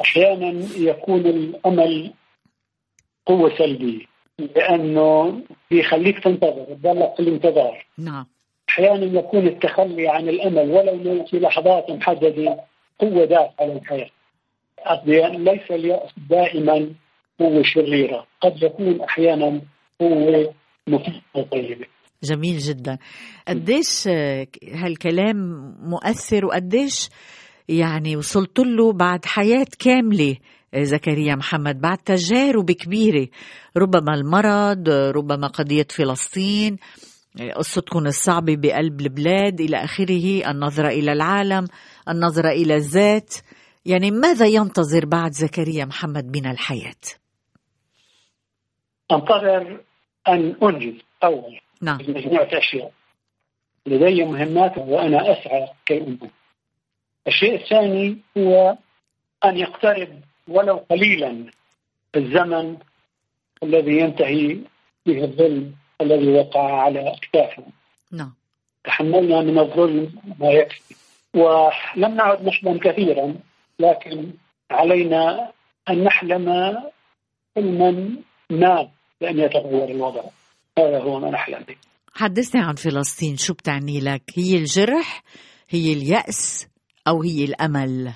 أحيانا 0.00 0.66
يكون 0.76 1.20
الأمل 1.20 2.12
قوة 3.26 3.58
سلبية 3.58 4.04
لأنه 4.38 5.42
بيخليك 5.70 6.24
تنتظر 6.24 6.64
تضلك 6.64 7.14
في 7.16 7.20
الانتظار 7.20 7.86
نعم. 7.98 8.26
أحيانا 8.68 9.18
يكون 9.18 9.46
التخلي 9.46 10.08
عن 10.08 10.28
الأمل 10.28 10.70
ولو 10.70 11.24
في 11.24 11.38
لحظات 11.38 11.90
محددة 11.90 12.60
قوة 12.98 13.24
دافعة 13.24 13.66
للحياة 13.66 14.10
ليس 15.36 15.70
اليأس 15.70 16.10
دائما 16.30 16.94
قوة 17.38 17.62
شريرة 17.62 18.26
قد 18.40 18.62
يكون 18.62 19.00
أحيانا 19.00 19.60
قوة 20.00 20.54
مفيدة 20.86 21.48
طيبة. 21.50 21.86
جميل 22.22 22.58
جدا. 22.58 22.98
قديش 23.48 24.08
آه، 24.08 24.46
هالكلام 24.72 25.36
مؤثر 25.82 26.46
وقديش 26.46 27.08
يعني 27.68 28.16
وصلت 28.16 28.58
له 28.58 28.92
بعد 28.92 29.24
حياة 29.24 29.66
كاملة 29.78 30.36
زكريا 30.76 31.34
محمد 31.34 31.80
بعد 31.80 31.98
تجارب 31.98 32.70
كبيرة. 32.70 33.28
ربما 33.76 34.14
المرض 34.14 34.88
ربما 34.88 35.46
قضية 35.46 35.86
فلسطين 35.90 36.76
قصتكم 37.56 38.06
الصعبة 38.06 38.56
بقلب 38.56 39.00
البلاد 39.00 39.60
إلى 39.60 39.84
آخره 39.84 40.50
النظرة 40.50 40.88
إلى 40.88 41.12
العالم 41.12 41.66
النظرة 42.08 42.48
إلى 42.48 42.74
الذات. 42.74 43.34
يعني 43.86 44.10
ماذا 44.10 44.46
ينتظر 44.46 45.06
بعد 45.06 45.32
زكريا 45.32 45.84
محمد 45.84 46.36
من 46.36 46.46
الحياة؟ 46.46 47.02
أنتظر 49.12 49.80
أن 50.28 50.56
أنجز 50.62 51.00
أول. 51.24 51.60
نعم. 51.80 51.98
مجموعه 52.08 52.48
اشياء 52.52 52.92
لدي 53.86 54.24
مهمات 54.24 54.78
وأنا 54.78 55.32
أسعى 55.32 55.68
كي 55.86 55.98
انجز 55.98 56.28
الشيء 57.26 57.54
الثاني 57.54 58.18
هو 58.38 58.76
أن 59.44 59.56
يقترب 59.56 60.20
ولو 60.48 60.76
قليلا 60.76 61.44
الزمن 62.16 62.76
الذي 63.62 63.98
ينتهي 63.98 64.58
فيه 65.04 65.24
الظلم 65.24 65.74
الذي 66.00 66.28
وقع 66.28 66.82
على 66.82 67.12
أكتافنا. 67.12 67.66
نعم. 68.12 68.32
تحملنا 68.84 69.40
من 69.40 69.58
الظلم 69.58 70.12
ما 70.40 70.50
يكفي. 70.50 70.94
ولم 71.34 72.14
نعد 72.14 72.44
نحلم 72.44 72.78
كثيرا 72.78 73.34
لكن 73.78 74.32
علينا 74.70 75.52
أن 75.88 76.04
نحلم 76.04 76.76
حلما 77.56 78.16
ما 78.50 78.88
لأن 79.20 79.38
يتغير 79.38 79.88
الوضع. 79.88 80.22
هذا 80.78 81.02
هو 81.02 81.20
ما 81.20 81.30
نحلم 81.30 81.64
به. 81.68 81.76
حدثني 82.14 82.60
عن 82.60 82.74
فلسطين 82.74 83.36
شو 83.36 83.54
بتعني 83.54 84.00
لك؟ 84.00 84.22
هي 84.36 84.56
الجرح 84.56 85.22
هي 85.70 85.92
اليأس 85.92 86.68
أو 87.08 87.22
هي 87.22 87.44
الأمل؟ 87.44 88.12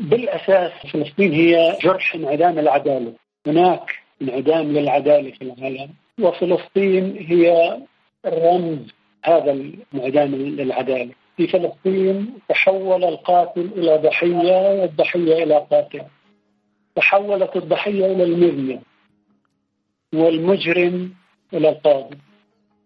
بالأساس 0.00 0.92
فلسطين 0.92 1.32
هي 1.32 1.78
جرح 1.82 2.14
انعدام 2.14 2.58
العدالة، 2.58 3.12
هناك 3.46 3.90
انعدام 4.22 4.72
للعدالة 4.72 5.30
في 5.30 5.42
العالم، 5.42 5.90
وفلسطين 6.20 7.16
هي 7.16 7.76
رمز 8.26 8.92
هذا 9.24 9.52
الانعدام 9.52 10.34
للعدالة، 10.34 11.12
في 11.36 11.46
فلسطين 11.46 12.38
تحول 12.48 13.04
القاتل 13.04 13.60
إلى 13.76 13.96
ضحية 13.96 14.80
والضحية 14.80 15.42
إلى 15.44 15.66
قاتل. 15.70 16.02
تحولت 16.96 17.56
الضحية 17.56 18.06
إلى 18.06 18.24
المذنب. 18.24 18.82
والمجرم 20.16 21.14
إلى 21.54 21.68
القاضي. 21.68 22.16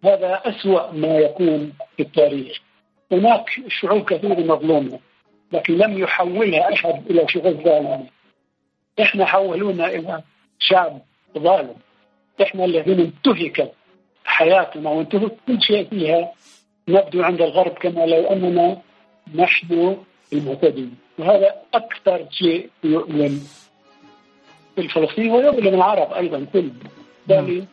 هذا 0.04 0.42
أسوأ 0.44 0.92
ما 0.92 1.18
يكون 1.18 1.72
في 1.96 2.02
التاريخ. 2.02 2.58
هناك 3.12 3.50
شعوب 3.68 4.04
كثيره 4.04 4.40
مظلومة 4.40 4.98
لكن 5.52 5.78
لم 5.78 5.98
يحولها 5.98 6.72
أحد 6.72 7.10
إلى 7.10 7.28
شعوب 7.28 7.62
ظالمة. 7.64 8.06
إحنا 9.00 9.24
حولونا 9.24 9.86
إلى 9.86 10.22
شعب 10.58 10.98
ظالم. 11.38 11.76
إحنا 12.42 12.64
الذين 12.64 13.00
انتهكت 13.00 13.72
حياتنا 14.24 14.90
وانتهك 14.90 15.32
كل 15.46 15.62
شيء 15.62 15.88
فيها 15.88 16.32
نبدو 16.88 17.22
عند 17.22 17.42
الغرب 17.42 17.72
كما 17.72 18.06
لو 18.06 18.26
أننا 18.32 18.82
نحن 19.34 19.96
المعتدين 20.32 20.94
وهذا 21.18 21.54
أكثر 21.74 22.26
شيء 22.30 22.70
يؤلم 22.84 23.40
الفلسطيني 24.78 25.30
ويؤلم 25.30 25.74
العرب 25.74 26.12
أيضا 26.12 26.46
كله 26.52 26.70
بالتالي 27.28 27.66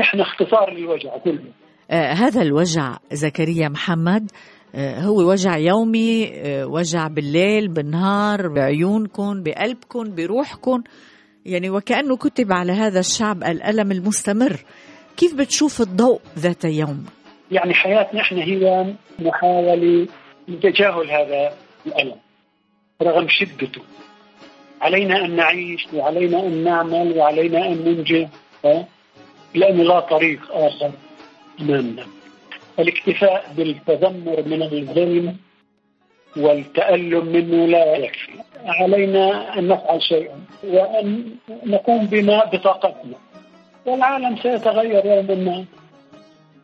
إحنا 0.00 0.22
اختصار 0.22 0.72
للوجع 0.72 1.18
كله. 1.18 1.44
آه 1.90 2.12
هذا 2.12 2.42
الوجع 2.42 2.96
زكريا 3.12 3.68
محمد 3.68 4.30
آه 4.74 5.00
هو 5.00 5.30
وجع 5.30 5.56
يومي 5.56 6.30
آه 6.34 6.66
وجع 6.66 7.06
بالليل 7.08 7.68
بالنهار 7.68 8.48
بعيونكم 8.48 9.42
بقلبكم 9.42 10.14
بروحكم 10.14 10.82
يعني 11.46 11.70
وكأنه 11.70 12.16
كتب 12.16 12.52
على 12.52 12.72
هذا 12.72 13.00
الشعب 13.00 13.42
الألم 13.44 13.92
المستمر. 13.92 14.56
كيف 15.16 15.34
بتشوف 15.34 15.80
الضوء 15.80 16.20
ذات 16.38 16.64
يوم؟ 16.64 17.04
يعني 17.50 17.74
حياتنا 17.74 18.20
إحنا 18.20 18.42
هي 18.42 18.94
محاولة 19.18 20.06
لتجاهل 20.48 21.10
هذا 21.10 21.52
الألم 21.86 22.16
رغم 23.02 23.26
شدته. 23.28 23.82
علينا 24.84 25.24
أن 25.24 25.36
نعيش 25.36 25.86
وعلينا 25.94 26.38
أن 26.46 26.64
نعمل 26.64 27.18
وعلينا 27.18 27.66
أن 27.66 27.76
ننجز 27.84 28.28
ها؟ 28.64 28.84
لأن 29.54 29.78
لا 29.80 30.00
طريق 30.00 30.40
آخر. 30.50 30.90
أمامنا 31.60 32.06
الاكتفاء 32.78 33.44
بالتذمر 33.56 34.42
من 34.46 34.62
الظلم 34.62 35.36
والتألم 36.36 37.26
منه 37.26 37.66
لا 37.66 37.96
يكفي. 37.96 38.32
علينا 38.66 39.58
أن 39.58 39.68
نفعل 39.68 40.02
شيئا 40.02 40.38
وأن 40.64 41.24
نقوم 41.66 42.06
بما 42.06 42.44
بطاقتنا. 42.44 43.18
والعالم 43.86 44.36
سيتغير 44.36 45.06
يوما 45.06 45.34
ما. 45.34 45.64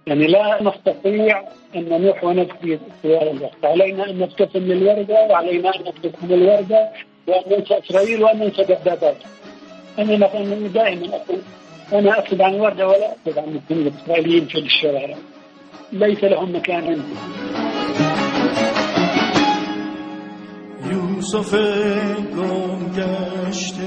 يعني 0.07 0.27
لا 0.27 0.63
نستطيع 0.63 1.43
أن 1.77 1.89
نروح 1.89 2.25
ونبكي 2.25 2.79
طوال 3.03 3.29
الوقت 3.29 3.65
علينا 3.65 4.11
أن 4.11 4.19
نبتسم 4.19 4.59
للوردة 4.59 5.15
وعلينا 5.31 5.77
أن 5.77 5.81
نبتسم 5.81 6.35
الوردة 6.35 6.91
إسرائيل 7.29 8.23
وأن 8.23 8.39
ننسى 8.39 8.63
دبابات 8.63 9.17
أنا 9.99 10.17
مثلا 10.17 10.69
دائما 10.69 11.17
أقول 11.17 11.41
أنا 11.93 12.19
أكتب 12.19 12.43
عن 12.43 12.55
الوردة 12.55 12.87
ولا 12.89 13.13
أكتب 13.13 13.39
عن 13.39 13.45
المسلمين 13.45 13.87
الإسرائيليين 13.87 14.47
في 14.47 14.59
الشوارع 14.59 15.17
ليس 15.93 16.25
لهم 16.25 16.57
مكان 16.57 16.85
عندي. 16.85 17.17
یوسف 20.91 21.55
گم 22.37 22.93
گشته. 22.97 23.83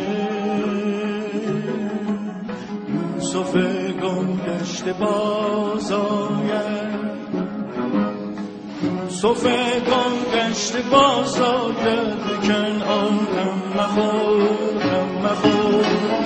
یوسف 2.90 3.56
گم 4.02 4.40
گشته. 4.48 4.94
باز 4.94 5.92
آید. 5.92 6.83
صفگان 9.24 10.16
گشت 10.34 10.76
باز 10.92 11.40
گرد 11.40 12.48
کن 12.48 12.82
آنم 12.82 13.62
مخورم 13.76 15.10
مخورم 15.24 16.26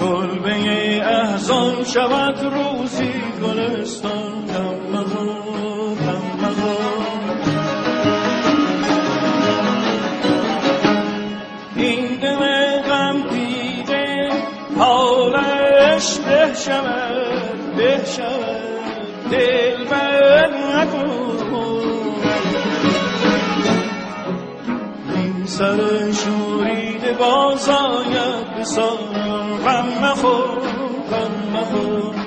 کلبه 0.00 0.56
احزان 1.06 1.84
شود 1.84 2.38
روزی 2.44 3.12
گلستان 3.42 4.48
هم 4.48 4.74
مخور 4.92 5.98
هم 5.98 6.22
مخور 6.42 7.36
این 11.76 12.16
دل 12.16 12.82
غم 12.82 13.22
دیده 13.30 14.28
حالش 14.78 16.18
به 16.18 16.54
شود 16.54 17.76
به 17.76 18.04
شود. 18.16 18.51
دل 19.32 19.84
بر 19.84 20.50
نکن. 20.50 21.12
این 25.14 25.46
سر 25.46 26.12
شوریده 26.12 27.12
باز 27.12 27.68
آید 27.68 28.56
به 28.56 28.64
سان 28.64 29.58
غم 29.64 29.88
مخور. 30.04 30.58
غم 31.10 32.21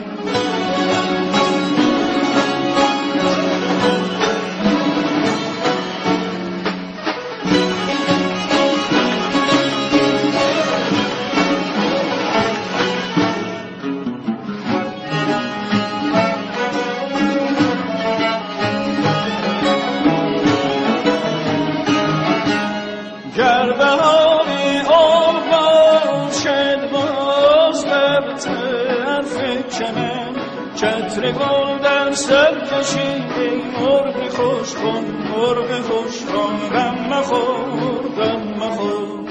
سر 32.27 32.59
کشید 32.59 33.31
ای 33.39 33.61
مرغ 33.79 34.29
خوش 34.29 34.75
کن 34.75 35.05
مرغ 35.29 35.81
خوش 35.81 36.25
کن 36.25 36.69
غم 36.73 36.95
مخور 37.09 38.07
غم 38.17 38.43
مخور. 38.59 39.29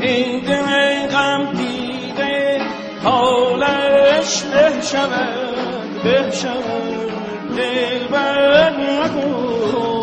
این 0.00 0.40
دل 0.40 1.06
غم 1.06 1.52
دیده 1.52 2.60
حالش 3.04 4.42
به 4.42 4.80
شود 4.82 6.02
به 6.04 6.30
شود 6.30 7.12
دل 7.56 8.06
بر 8.10 8.70
نکن. 8.70 9.95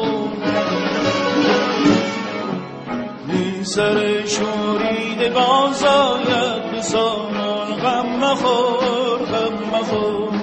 سر 3.75 4.25
شورید 4.25 5.33
باز 5.33 5.83
آید 5.83 6.71
به 6.71 6.81
سامان 6.81 7.75
غم 7.75 8.07
مخور 8.19 9.17
غم 9.17 9.77
مخور 9.77 10.33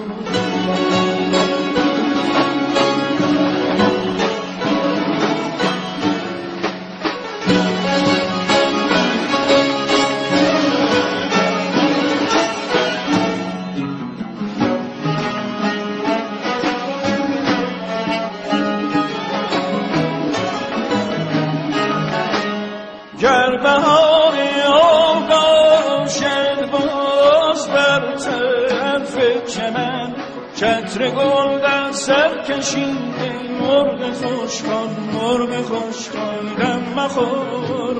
خوش 34.50 34.62
کن 34.62 34.90
مرغ 35.14 35.62
خوش 35.62 36.08
مخور 36.08 36.54
غم 36.58 36.82
مخور 36.96 37.94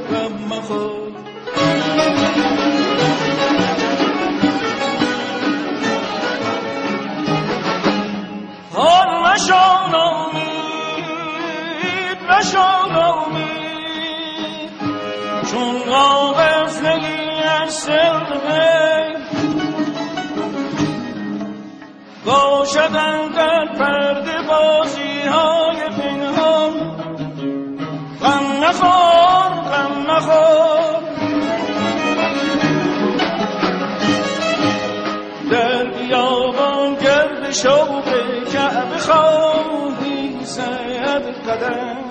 شوق 37.53 38.05
کعبه 38.53 38.99
خواهی 38.99 40.45
زد 40.45 41.49
قدم. 41.49 42.05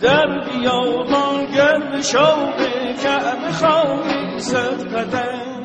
در 0.00 0.26
بیابان 0.44 1.46
گرد 1.54 2.02
شوق 2.02 2.56
کعبه 3.02 3.52
خواهی 3.52 4.38
زد 4.38 4.94
قدم. 4.96 5.56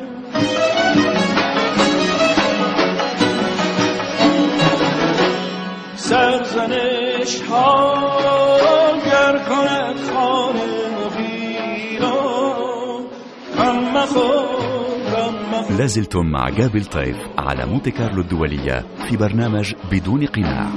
سرزنش 5.96 7.40
ها 7.50 7.94
گر 9.04 9.38
کند 9.48 9.96
خانه 10.12 10.82
مخور 10.98 12.12
غم 13.56 13.78
مخور 13.78 14.61
لازلتم 15.52 16.26
مع 16.26 16.48
جابل 16.48 16.84
طيف 16.84 17.16
على 17.38 17.66
مونتي 17.66 17.90
كارلو 17.90 18.20
الدولية 18.20 18.86
في 19.08 19.16
برنامج 19.16 19.74
بدون 19.92 20.26
قناع 20.26 20.68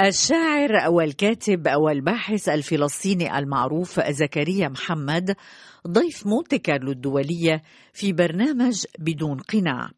الشاعر 0.00 0.90
والكاتب 0.90 1.68
والباحث 1.76 2.48
الفلسطيني 2.48 3.38
المعروف 3.38 4.00
زكريا 4.00 4.68
محمد 4.68 5.36
ضيف 5.88 6.26
مونتي 6.26 6.58
كارلو 6.58 6.92
الدولية 6.92 7.62
في 7.92 8.12
برنامج 8.12 8.84
بدون 8.98 9.38
قناع. 9.38 9.90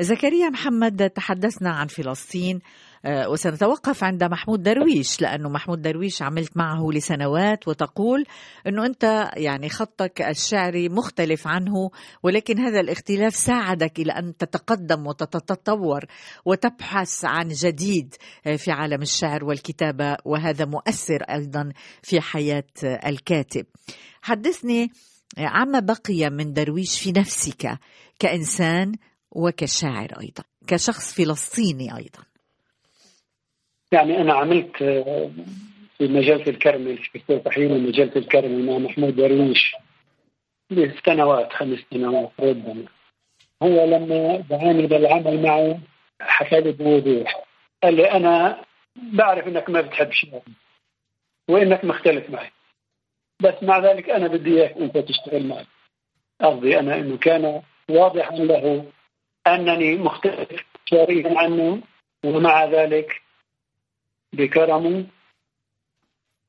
زكريا 0.00 0.48
محمد 0.48 1.10
تحدثنا 1.10 1.70
عن 1.70 1.86
فلسطين 1.86 2.60
وسنتوقف 3.06 4.04
عند 4.04 4.24
محمود 4.24 4.62
درويش 4.62 5.20
لأنه 5.20 5.48
محمود 5.48 5.82
درويش 5.82 6.22
عملت 6.22 6.56
معه 6.56 6.90
لسنوات 6.92 7.68
وتقول 7.68 8.24
أنه 8.66 8.86
أنت 8.86 9.30
يعني 9.36 9.68
خطك 9.68 10.22
الشعري 10.22 10.88
مختلف 10.88 11.46
عنه 11.46 11.90
ولكن 12.22 12.58
هذا 12.58 12.80
الاختلاف 12.80 13.34
ساعدك 13.34 13.98
إلى 13.98 14.12
أن 14.12 14.36
تتقدم 14.36 15.06
وتتطور 15.06 16.04
وتبحث 16.44 17.24
عن 17.24 17.48
جديد 17.48 18.14
آه، 18.46 18.56
في 18.56 18.70
عالم 18.70 19.02
الشعر 19.02 19.44
والكتابة 19.44 20.16
وهذا 20.24 20.64
مؤثر 20.64 21.22
أيضا 21.22 21.72
في 22.02 22.20
حياة 22.20 22.64
آه، 22.84 23.08
الكاتب. 23.08 23.66
حدثني 24.22 24.90
عما 25.38 25.78
بقي 25.78 26.30
من 26.30 26.52
درويش 26.52 27.00
في 27.00 27.12
نفسك 27.12 27.78
كإنسان 28.18 28.92
وكشاعر 29.30 30.20
أيضا 30.20 30.44
كشخص 30.66 31.12
فلسطيني 31.12 31.96
أيضا. 31.96 32.35
يعني 33.96 34.20
أنا 34.20 34.34
عملت 34.34 34.82
آه، 34.82 35.30
في 35.98 36.08
مجله 36.08 36.46
الكرمل 36.48 36.98
في 36.98 37.38
تحرير 37.38 37.68
مجله 37.68 38.12
الكرمل 38.16 38.66
مع 38.66 38.78
محمود 38.78 39.16
درويش. 39.16 39.76
لسنوات 40.70 41.52
خمس 41.52 41.78
سنوات 41.90 42.30
ربما. 42.40 42.84
هو 43.62 43.84
لما 43.84 44.36
دعاني 44.36 44.86
للعمل 44.86 45.42
معه 45.42 45.78
حكى 46.20 46.60
لي 46.60 46.72
بوضوح. 46.72 47.44
قال 47.82 47.94
لي 47.94 48.10
أنا 48.10 48.64
بعرف 48.96 49.48
إنك 49.48 49.70
ما 49.70 49.80
بتحب 49.80 50.10
شيء 50.12 50.42
وإنك 51.48 51.84
مختلف 51.84 52.30
معي. 52.30 52.50
بس 53.42 53.54
مع 53.62 53.78
ذلك 53.78 54.10
أنا 54.10 54.28
بدي 54.28 54.56
إياك 54.56 54.76
أنت 54.76 54.98
تشتغل 54.98 55.46
معي. 55.46 55.66
قصدي 56.40 56.78
أنا 56.78 56.94
إنه 56.94 57.16
كان 57.16 57.62
واضحا 57.90 58.36
له 58.36 58.84
أنني 59.46 59.96
مختلف 59.96 60.64
شريفا 60.86 61.38
عنه 61.38 61.82
ومع 62.24 62.64
ذلك 62.64 63.25
بكرمه 64.36 65.04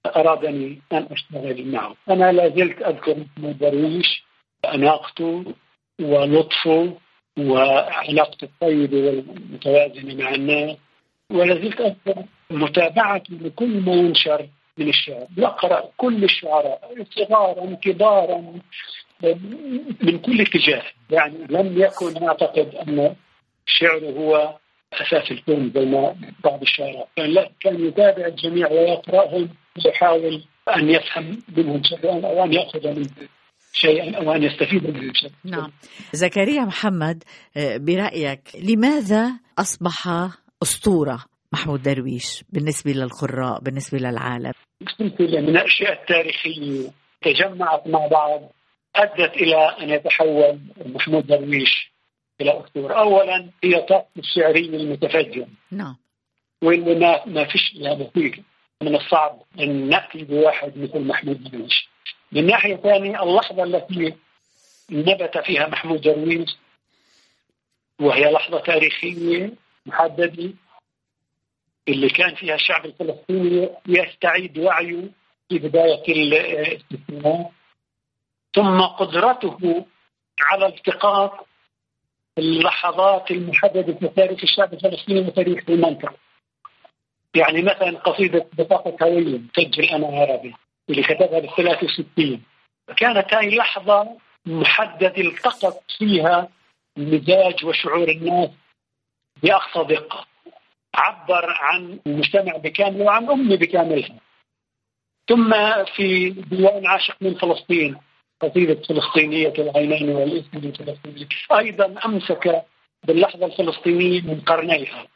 أرادني 0.06 0.82
أن 0.92 1.08
أشتغل 1.12 1.68
معه. 1.72 1.96
أنا 2.10 2.32
لا 2.32 2.50
زلت 2.50 2.82
أذكر 2.82 3.18
محمود 3.18 3.58
درويش 3.58 4.24
أناقته 4.66 5.54
ولطفه 6.02 6.98
وعلاقته 7.40 8.46
الطيبة 8.46 8.98
والمتوازنة 8.98 10.24
مع 10.24 10.30
الناس. 10.36 10.78
ولا 11.32 11.56
زلت 11.56 11.82
أذكر 11.82 12.24
متابعته 12.50 13.34
لكل 13.34 13.82
ما 13.82 13.94
ينشر 13.94 14.48
من 14.78 14.90
الشعر. 14.90 15.28
يقرأ 15.38 15.90
كل 15.98 16.24
الشعراء 16.24 17.06
صغارا 17.12 17.76
كبارا 17.76 18.54
من 20.02 20.20
كل 20.20 20.42
اتجاه. 20.42 20.84
يعني 21.10 21.38
لم 21.50 21.82
يكن 21.82 22.28
أعتقد 22.28 22.76
أن 22.76 23.16
شعره 23.66 24.12
هو 24.12 24.58
أساس 24.94 25.32
الكون 25.32 25.72
زي 25.76 25.86
ما 25.86 26.16
بعض 26.44 26.62
الشعراء 26.62 27.08
كان 27.16 27.30
لا 27.30 27.50
كان 27.60 27.88
يتابع 27.88 28.26
الجميع 28.26 28.72
ويقرأهم 28.72 29.50
ويحاول 29.86 30.44
أن 30.76 30.90
يفهم 30.90 31.40
منهم 31.58 31.84
شيئا 31.84 32.28
أو 32.28 32.44
أن 32.44 32.54
يأخذ 32.54 32.88
منهم 32.88 33.28
شيئا 33.74 34.18
أو 34.18 34.32
أن 34.32 34.44
يستفيد 34.44 34.84
منهم 34.84 35.14
شيئا. 35.14 35.32
نعم. 35.44 35.72
زكريا 36.14 36.62
محمد 36.62 37.24
آه، 37.58 37.78
برأيك 37.78 38.42
لماذا 38.70 39.40
أصبح 39.60 40.08
أسطورة 40.64 41.26
محمود 41.54 41.82
درويش 41.82 42.44
بالنسبة 42.50 42.92
للقراء 42.92 43.60
بالنسبة 43.60 43.98
للعالم؟ 43.98 44.52
سلسله 44.98 45.42
من 45.42 45.50
الأشياء 45.50 45.94
التاريخية 45.94 46.90
تجمعت 47.22 47.88
مع 47.88 48.08
بعض 48.08 48.42
أدت 48.96 49.36
إلى 49.36 49.56
أن 49.56 49.90
يتحول 49.90 50.60
محمود 50.86 51.28
درويش 51.28 51.92
إلى 52.42 52.64
اسطوره، 52.64 52.94
اولا 52.94 53.50
هي 53.64 53.82
طاقته 53.82 54.20
الشعرية 54.20 54.70
المتفجره 54.70 55.48
نعم. 55.72 55.96
واللي 56.62 56.96
ما 56.96 57.26
ما 57.26 57.46
فيش 57.46 57.74
لها 57.76 57.96
مثيل 57.96 58.44
من 58.82 58.96
الصعب 58.96 59.42
أن 59.60 59.90
ناتي 59.90 60.24
بواحد 60.24 60.78
مثل 60.78 61.00
محمود 61.00 61.44
درويش. 61.44 61.90
من 62.32 62.46
ناحية 62.46 62.76
ثانية 62.76 63.24
اللحظة 63.24 63.64
التي 63.64 64.16
نبت 64.92 65.38
فيها 65.38 65.68
محمود 65.68 66.02
درويش 66.02 66.58
وهي 68.02 68.32
لحظة 68.32 68.60
تاريخية 68.60 69.54
محددة 69.86 70.54
اللي 71.88 72.10
كان 72.10 72.36
فيها 72.36 72.56
الشعب 72.56 72.86
الفلسطيني 72.86 73.70
يستعيد 73.88 74.58
وعيه 74.58 75.10
في 75.50 75.60
بداية 75.60 76.04
الاستثمار. 76.08 77.52
ثم 78.56 78.82
قدرته 78.82 79.86
على 80.42 80.66
التقاط 80.66 81.47
اللحظات 82.38 83.32
المحددة 83.32 83.94
في 83.94 84.08
تاريخ 84.08 84.40
الشعب 84.44 84.74
الفلسطيني 84.74 85.20
وتاريخ 85.20 85.64
المنطقة. 85.70 86.16
يعني 87.36 87.62
مثلا 87.62 88.00
قصيدة 88.00 88.48
بطاقه 88.54 89.06
هوية 89.06 89.40
سجل 89.56 89.84
أنا 89.84 90.08
عربي 90.08 90.56
اللي 90.90 91.04
كتبها 91.04 91.40
بال 91.40 91.50
63 91.58 92.42
كانت 92.98 93.34
هاي 93.34 93.56
لحظة 93.56 94.18
محددة 94.46 95.14
التقط 95.18 95.84
فيها 95.98 96.50
مزاج 96.98 97.66
وشعور 97.66 98.10
الناس 98.10 98.50
بأقصى 99.44 99.96
دقة. 99.96 100.26
عبر 100.96 101.46
عن 101.50 102.00
المجتمع 102.08 102.58
بكامله 102.58 103.06
وعن 103.06 103.30
امه 103.30 103.56
بكاملها. 103.56 104.20
ثم 105.30 105.54
في 105.96 106.30
ديوان 106.30 106.88
عاشق 106.88 107.16
من 107.22 107.36
فلسطين 107.36 107.98
قصيدة 108.42 108.76
فلسطينية 108.76 109.54
العينين 109.60 110.10
والاسم 110.10 110.58
الفلسطيني. 110.58 111.28
أيضا 111.60 111.96
أمسك 112.06 112.66
باللحظة 113.04 113.46
الفلسطينية 113.46 114.22
من 114.22 114.42
قرنيها. 114.42 115.08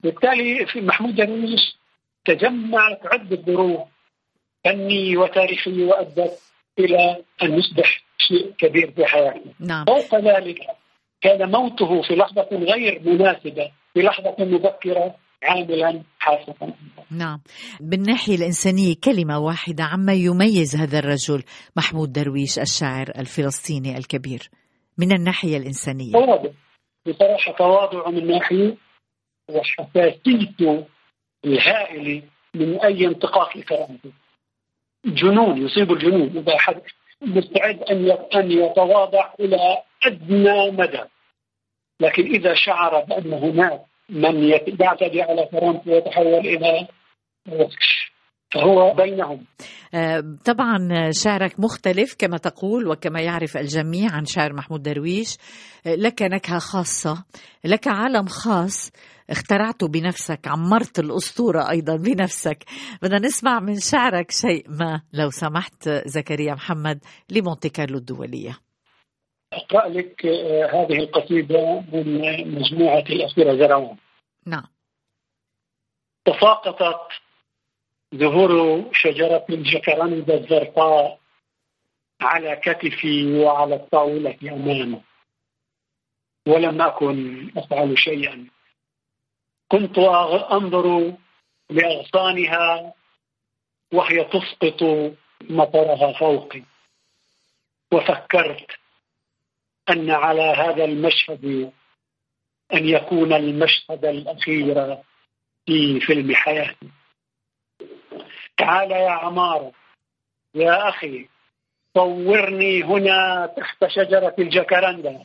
بالتالي 0.00 0.66
في 0.66 0.80
محمود 0.80 1.14
درويش 1.14 1.76
تجمعت 2.24 3.00
عدة 3.04 3.36
ظروف 3.36 3.80
فنية 4.64 5.16
وتاريخية 5.16 5.84
وأدت 5.84 6.38
إلى 6.78 7.22
أن 7.42 7.58
يصبح 7.58 8.02
شيء 8.18 8.52
كبير 8.58 8.90
في 8.90 9.06
حياته. 9.06 9.52
نعم. 9.60 9.84
فوق 9.84 10.14
ذلك 10.14 10.60
كان 11.20 11.50
موته 11.50 12.02
في 12.02 12.16
لحظة 12.16 12.48
غير 12.52 13.00
مناسبة 13.04 13.70
في 13.94 14.02
لحظة 14.02 14.36
مبكرة 14.38 15.14
عاملا 15.42 16.02
حاسما 16.18 16.74
نعم. 17.10 17.40
بالناحية 17.80 18.34
الإنسانية 18.34 18.94
كلمة 19.04 19.38
واحدة 19.38 19.84
عما 19.84 20.12
يميز 20.12 20.76
هذا 20.76 20.98
الرجل 20.98 21.42
محمود 21.76 22.12
درويش 22.12 22.58
الشاعر 22.58 23.08
الفلسطيني 23.18 23.96
الكبير 23.96 24.50
من 24.98 25.12
الناحية 25.12 25.56
الإنسانية. 25.56 26.12
تواضع. 26.12 26.50
بصراحة 27.06 27.52
تواضعه 27.52 28.10
من 28.10 28.26
ناحية 28.26 28.76
وحساسيته 29.48 30.86
الهائلة 31.44 32.22
من 32.54 32.80
أي 32.80 33.06
انتقاص 33.06 33.56
لكرامته 33.56 34.12
جنون 35.06 35.66
يصيب 35.66 35.92
الجنون. 35.92 36.38
إذا 36.38 36.56
أحد 36.56 36.80
مستعد 37.22 37.82
أن 37.82 38.10
أن 38.34 38.52
يتواضع 38.52 39.34
إلى 39.40 39.82
أدنى 40.02 40.70
مدى. 40.70 41.02
لكن 42.00 42.22
إذا 42.22 42.54
شعر 42.54 43.04
بأن 43.04 43.32
هناك 43.32 43.89
من 44.10 44.44
يعتدي 44.44 45.22
على 45.22 45.48
كرامته 45.50 45.90
ويتحول 45.90 46.86
وحش 47.48 48.10
فهو 48.54 48.94
بينهم. 48.94 49.44
آه، 49.94 50.24
طبعا 50.44 50.88
شعرك 51.10 51.60
مختلف 51.60 52.16
كما 52.18 52.36
تقول 52.36 52.88
وكما 52.88 53.20
يعرف 53.20 53.56
الجميع 53.56 54.12
عن 54.12 54.24
شعر 54.24 54.52
محمود 54.52 54.82
درويش. 54.82 55.36
آه، 55.86 55.94
لك 55.94 56.22
نكهة 56.22 56.58
خاصة 56.58 57.24
لك 57.64 57.88
عالم 57.88 58.26
خاص. 58.26 58.92
اخترعته 59.30 59.88
بنفسك 59.88 60.40
عمرت 60.46 60.98
الأسطورة 60.98 61.70
أيضا 61.70 61.96
بنفسك. 61.96 62.64
بدنا 63.02 63.18
نسمع 63.18 63.60
من 63.60 63.76
شعرك 63.80 64.30
شيء 64.30 64.64
ما 64.68 65.02
لو 65.12 65.30
سمحت 65.30 65.88
زكريا 65.88 66.54
محمد 66.54 66.98
لمونتي 67.30 67.68
كارلو 67.68 67.98
الدولية. 67.98 68.58
أقرأ 69.52 69.88
لك 69.88 70.26
آه، 70.26 70.66
هذه 70.66 70.98
القصيدة 70.98 71.80
من 71.92 72.20
مجموعة 72.54 72.98
الأخيرة 72.98 73.54
زروان 73.56 73.96
نعم. 74.46 74.66
تساقطت 76.24 77.12
زهور 78.12 78.84
شجرة 78.92 79.46
الجكرندة 79.50 80.34
الزرقاء 80.34 81.20
على 82.20 82.56
كتفي 82.56 83.38
وعلى 83.38 83.74
الطاولة 83.74 84.38
أمامه. 84.42 85.00
ولم 86.46 86.82
أكن 86.82 87.50
أفعل 87.56 87.98
شيئا. 87.98 88.46
كنت 89.68 89.98
أنظر 90.52 91.12
لأغصانها 91.70 92.94
وهي 93.92 94.24
تسقط 94.24 94.82
مطرها 95.50 96.12
فوقي. 96.12 96.62
وفكرت 97.92 98.79
أن 99.90 100.10
على 100.10 100.42
هذا 100.42 100.84
المشهد 100.84 101.72
أن 102.74 102.88
يكون 102.88 103.32
المشهد 103.32 104.04
الأخير 104.04 104.96
في 105.66 106.00
فيلم 106.00 106.34
حياتي 106.34 106.88
تعال 108.58 108.90
يا 108.90 109.10
عمار 109.10 109.72
يا 110.54 110.88
أخي 110.88 111.28
صورني 111.94 112.82
هنا 112.82 113.46
تحت 113.56 113.86
شجرة 113.86 114.34
الجكرندا 114.38 115.24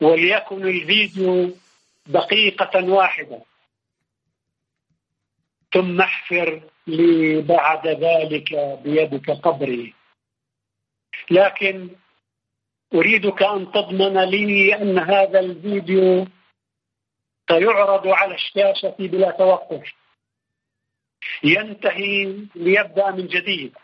وليكن 0.00 0.68
الفيديو 0.68 1.50
دقيقة 2.06 2.84
واحدة. 2.84 3.42
ثم 5.72 6.00
احفر 6.00 6.62
لي 6.86 7.42
بعد 7.42 7.86
ذلك 7.86 8.78
بيدك 8.84 9.30
قبري. 9.30 9.94
لكن 11.30 11.88
أريدك 12.94 13.42
أن 13.42 13.72
تضمن 13.72 14.18
لي 14.18 14.74
أن 14.74 14.98
هذا 14.98 15.40
الفيديو 15.40 16.26
سيعرض 17.48 18.06
على 18.06 18.34
الشاشة 18.34 18.94
بلا 18.98 19.30
توقف. 19.30 19.92
ينتهي 21.44 22.24
ليبدأ 22.54 23.10
من 23.10 23.26
جديد 23.26 23.76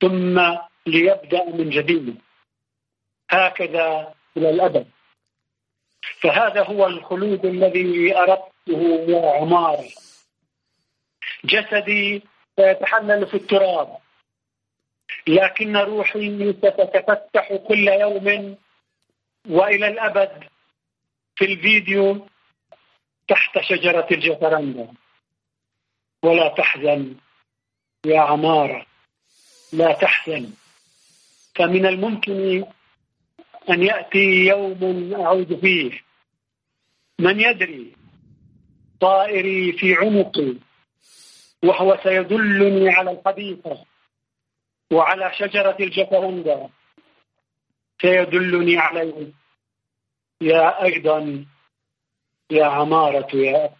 ثم 0.00 0.40
ليبدأ 0.86 1.44
من 1.44 1.70
جديد. 1.70 2.20
هكذا 3.30 4.14
إلى 4.36 4.50
الأبد. 4.50 4.86
فهذا 6.20 6.64
هو 6.64 6.86
الخلود 6.86 7.46
الذي 7.46 8.16
أردته 8.16 8.82
يا 9.08 9.30
عمار. 9.30 9.84
جسدي 11.44 12.22
سيتحلل 12.56 13.26
في 13.26 13.34
التراب. 13.34 13.98
لكن 15.28 15.76
روحي 15.76 16.52
ستتفتح 16.52 17.54
كل 17.68 17.88
يوم 17.88 18.56
وإلى 19.48 19.88
الأبد 19.88 20.44
في 21.36 21.44
الفيديو 21.44 22.26
تحت 23.28 23.60
شجرة 23.60 24.06
الجفرندا 24.10 24.88
ولا 26.22 26.48
تحزن 26.48 27.14
يا 28.06 28.20
عمارة 28.20 28.86
لا 29.72 29.92
تحزن. 29.92 30.50
فمن 31.54 31.86
الممكن 31.86 32.64
أن 33.70 33.82
يأتي 33.82 34.46
يوم 34.46 35.14
أعود 35.14 35.60
فيه. 35.60 36.00
من 37.18 37.40
يدري 37.40 37.92
طائري 39.00 39.72
في 39.72 39.94
عنقي 39.94 40.54
وهو 41.64 41.98
سيدلني 42.02 42.90
على 42.90 43.10
الحديقة. 43.10 43.84
وعلى 44.92 45.30
شجرة 45.34 45.76
الجفرندا 45.80 46.68
سيدلني 48.02 48.78
عليه. 48.78 49.32
يا 50.40 50.82
أيضا 50.82 51.44
يا 52.50 52.64
عمارة 52.64 53.36
يا 53.36 53.70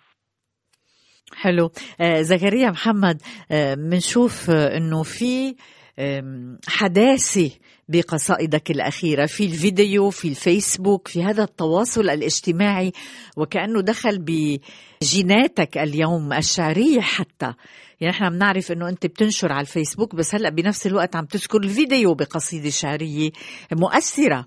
حلو. 1.36 1.70
آه 2.00 2.20
زكريا 2.20 2.70
محمد 2.70 3.22
آه 3.50 3.74
منشوف 3.74 4.50
آه 4.50 4.76
إنه 4.76 5.02
في 5.02 5.56
آم، 6.00 6.58
حداثة 6.68 7.50
بقصائدك 7.88 8.70
الأخيرة 8.70 9.26
في 9.26 9.44
الفيديو 9.44 10.10
في 10.10 10.28
الفيسبوك 10.28 11.08
في 11.08 11.24
هذا 11.24 11.42
التواصل 11.42 12.10
الاجتماعي 12.10 12.92
وكأنه 13.36 13.80
دخل 13.80 14.18
بجيناتك 14.18 15.78
اليوم 15.78 16.32
الشعرية 16.32 17.00
حتى. 17.00 17.54
يعني 18.00 18.14
إحنا 18.14 18.28
بنعرف 18.30 18.72
إنه 18.72 18.88
أنت 18.88 19.06
بتنشر 19.06 19.52
على 19.52 19.60
الفيسبوك 19.60 20.14
بس 20.14 20.34
هلأ 20.34 20.50
بنفس 20.50 20.86
الوقت 20.86 21.16
عم 21.16 21.24
تذكر 21.24 21.58
الفيديو 21.58 22.14
بقصيدة 22.14 22.70
شعرية 22.70 23.30
مؤثرة. 23.72 24.46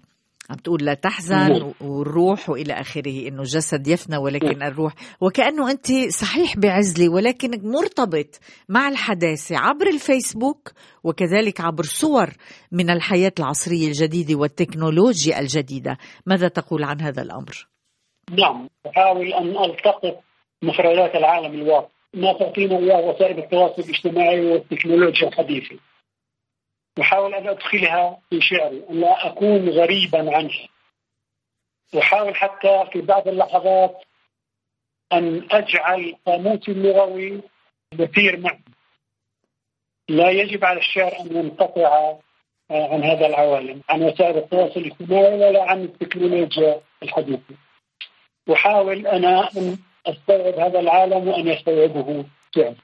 عم 0.49 0.55
تقول 0.55 0.85
لا 0.85 0.93
تحزن 0.93 1.73
والروح 1.81 2.49
وإلى 2.49 2.73
آخره 2.73 3.27
إنه 3.27 3.39
الجسد 3.41 3.87
يفنى 3.87 4.17
ولكن 4.17 4.63
الروح. 4.63 4.93
وكأنه 5.21 5.71
أنت 5.71 5.87
صحيح 6.09 6.57
بعزلة 6.57 7.09
ولكنك 7.09 7.63
مرتبط 7.63 8.39
مع 8.69 8.89
الحداثة 8.89 9.57
عبر 9.57 9.87
الفيسبوك 9.87 10.71
وكذلك 11.03 11.61
عبر 11.61 11.83
صور 11.83 12.29
من 12.71 12.89
الحياة 12.89 13.31
العصرية 13.39 13.87
الجديدة 13.87 14.35
والتكنولوجيا 14.35 15.39
الجديدة. 15.39 15.97
ماذا 16.25 16.47
تقول 16.47 16.83
عن 16.83 17.01
هذا 17.01 17.21
الأمر؟ 17.21 17.67
نعم 18.31 18.69
أحاول 18.87 19.33
أن 19.33 19.63
ألتقط 19.63 20.23
مفردات 20.63 21.15
العالم 21.15 21.53
الواقع. 21.53 21.87
ما 22.13 22.33
تعطينا 22.33 22.77
إياه 22.77 23.09
وسائل 23.09 23.39
التواصل 23.39 23.81
الاجتماعي 23.81 24.45
والتكنولوجيا 24.45 25.27
الحديثة. 25.27 25.75
أحاول 27.01 27.35
أن 27.35 27.47
أدخلها 27.47 28.19
في 28.29 28.41
شعري 28.41 28.83
أن 28.89 29.01
لا 29.01 29.27
أكون 29.27 29.69
غريبا 29.69 30.37
عنها. 30.37 30.67
أحاول 31.99 32.35
حتى 32.35 32.85
في 32.93 33.01
بعض 33.01 33.27
اللحظات 33.27 34.03
أن 35.13 35.47
أجعل 35.51 36.15
قاموسي 36.25 36.71
اللغوي 36.71 37.41
يسير 37.99 38.39
معي. 38.39 38.59
لا 40.09 40.29
يجب 40.29 40.65
على 40.65 40.79
الشعر 40.79 41.19
أن 41.19 41.37
ينقطع 41.37 42.17
عن 42.71 43.03
هذا 43.03 43.25
العوالم 43.25 43.81
عن 43.89 44.03
وسائل 44.03 44.37
التواصل 44.37 44.79
الاجتماعي 44.79 45.33
ولا 45.33 45.63
عن 45.63 45.83
التكنولوجيا 45.83 46.81
الحديثة. 47.03 47.55
أحاول 48.53 49.07
أنا 49.07 49.49
أن 49.57 49.77
أستوعب 50.05 50.53
هذا 50.53 50.79
العالم 50.79 51.27
وأن 51.27 51.47
يستوعبه 51.47 52.25
شعر 52.55 52.75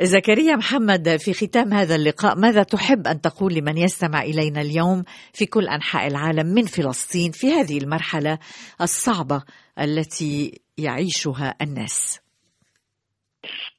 زكريا 0.00 0.56
محمد 0.56 1.16
في 1.16 1.32
ختام 1.32 1.72
هذا 1.72 1.94
اللقاء 1.94 2.38
ماذا 2.38 2.62
تحب 2.62 3.06
أن 3.06 3.20
تقول 3.20 3.54
لمن 3.54 3.78
يستمع 3.78 4.22
إلينا 4.22 4.60
اليوم 4.60 5.04
في 5.32 5.46
كل 5.46 5.68
أنحاء 5.68 6.06
العالم 6.06 6.46
من 6.46 6.62
فلسطين 6.62 7.30
في 7.30 7.46
هذه 7.52 7.78
المرحلة 7.78 8.38
الصعبة 8.80 9.42
التي 9.80 10.60
يعيشها 10.78 11.54
الناس؟ 11.62 12.20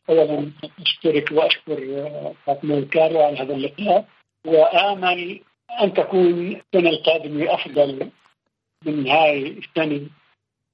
اولا 0.10 0.52
أشكرك 0.80 1.32
وأشكر 1.32 2.10
فاطمة 2.46 2.78
الكارو 2.78 3.22
على 3.22 3.38
هذا 3.38 3.54
اللقاء 3.54 4.06
وآمل 4.46 5.42
أن 5.82 5.94
تكون 5.94 6.56
السنة 6.56 6.90
القادمة 6.90 7.54
أفضل 7.54 8.12
من 8.86 9.08
هاي 9.08 9.48
السنة 9.48 10.10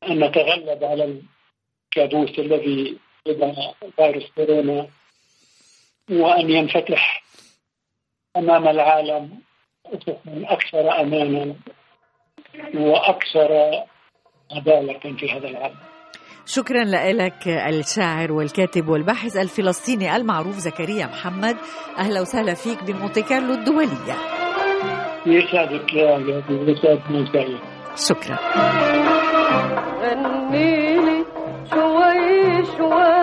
أن 0.09 0.23
نتغلب 0.23 0.83
على 0.83 1.21
الكابوس 1.97 2.39
الذي 2.39 2.97
بدا 3.25 3.53
فيروس 3.95 4.23
كورونا. 4.35 4.87
وأن 6.12 6.49
ينفتح 6.49 7.24
أمام 8.38 8.68
العالم 8.68 9.30
افق 9.86 10.20
أكثر 10.28 11.01
امانا 11.01 11.55
وأكثر 12.76 13.49
عدالة 14.51 14.99
في 15.18 15.32
هذا 15.32 15.47
العالم. 15.47 15.76
شكرا 16.45 16.84
لك 17.14 17.47
الشاعر 17.47 18.32
والكاتب 18.32 18.89
والباحث 18.89 19.38
الفلسطيني 19.38 20.16
المعروف 20.16 20.55
زكريا 20.55 21.05
محمد 21.05 21.57
أهلا 21.97 22.22
وسهلا 22.22 22.53
فيك 22.53 22.84
بمونتي 22.84 23.22
كارلو 23.22 23.53
الدولية 23.53 24.16
يسعدك 25.26 25.93
يا 25.93 26.18
جميعا. 26.18 27.59
شكرا 27.95 28.38
غنيلي 30.01 31.26
شوي 31.72 32.66
شوي 32.78 33.20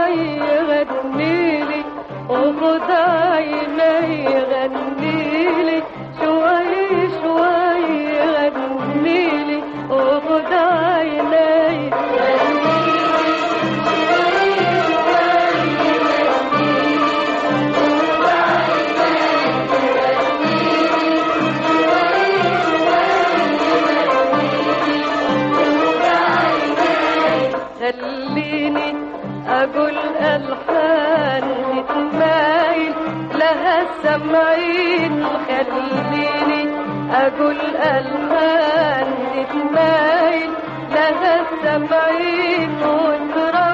أقول 37.28 37.60
ألحان 37.76 39.08
تتمايل 39.34 40.50
لها 40.90 41.40
السمعين 41.40 42.70
وترفرف 42.82 43.67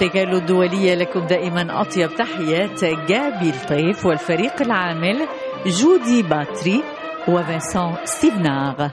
مونتي 0.00 0.08
كارلو 0.18 0.38
الدولية 0.38 0.94
لكم 0.94 1.20
دائما 1.26 1.80
أطيب 1.80 2.10
تحيات 2.18 2.84
جابي 2.84 3.50
الطيف 3.50 4.06
والفريق 4.06 4.62
العامل 4.62 5.26
جودي 5.66 6.22
باتري 6.22 6.82
وفنسان 7.28 7.94
ستيفناغ 8.04 8.88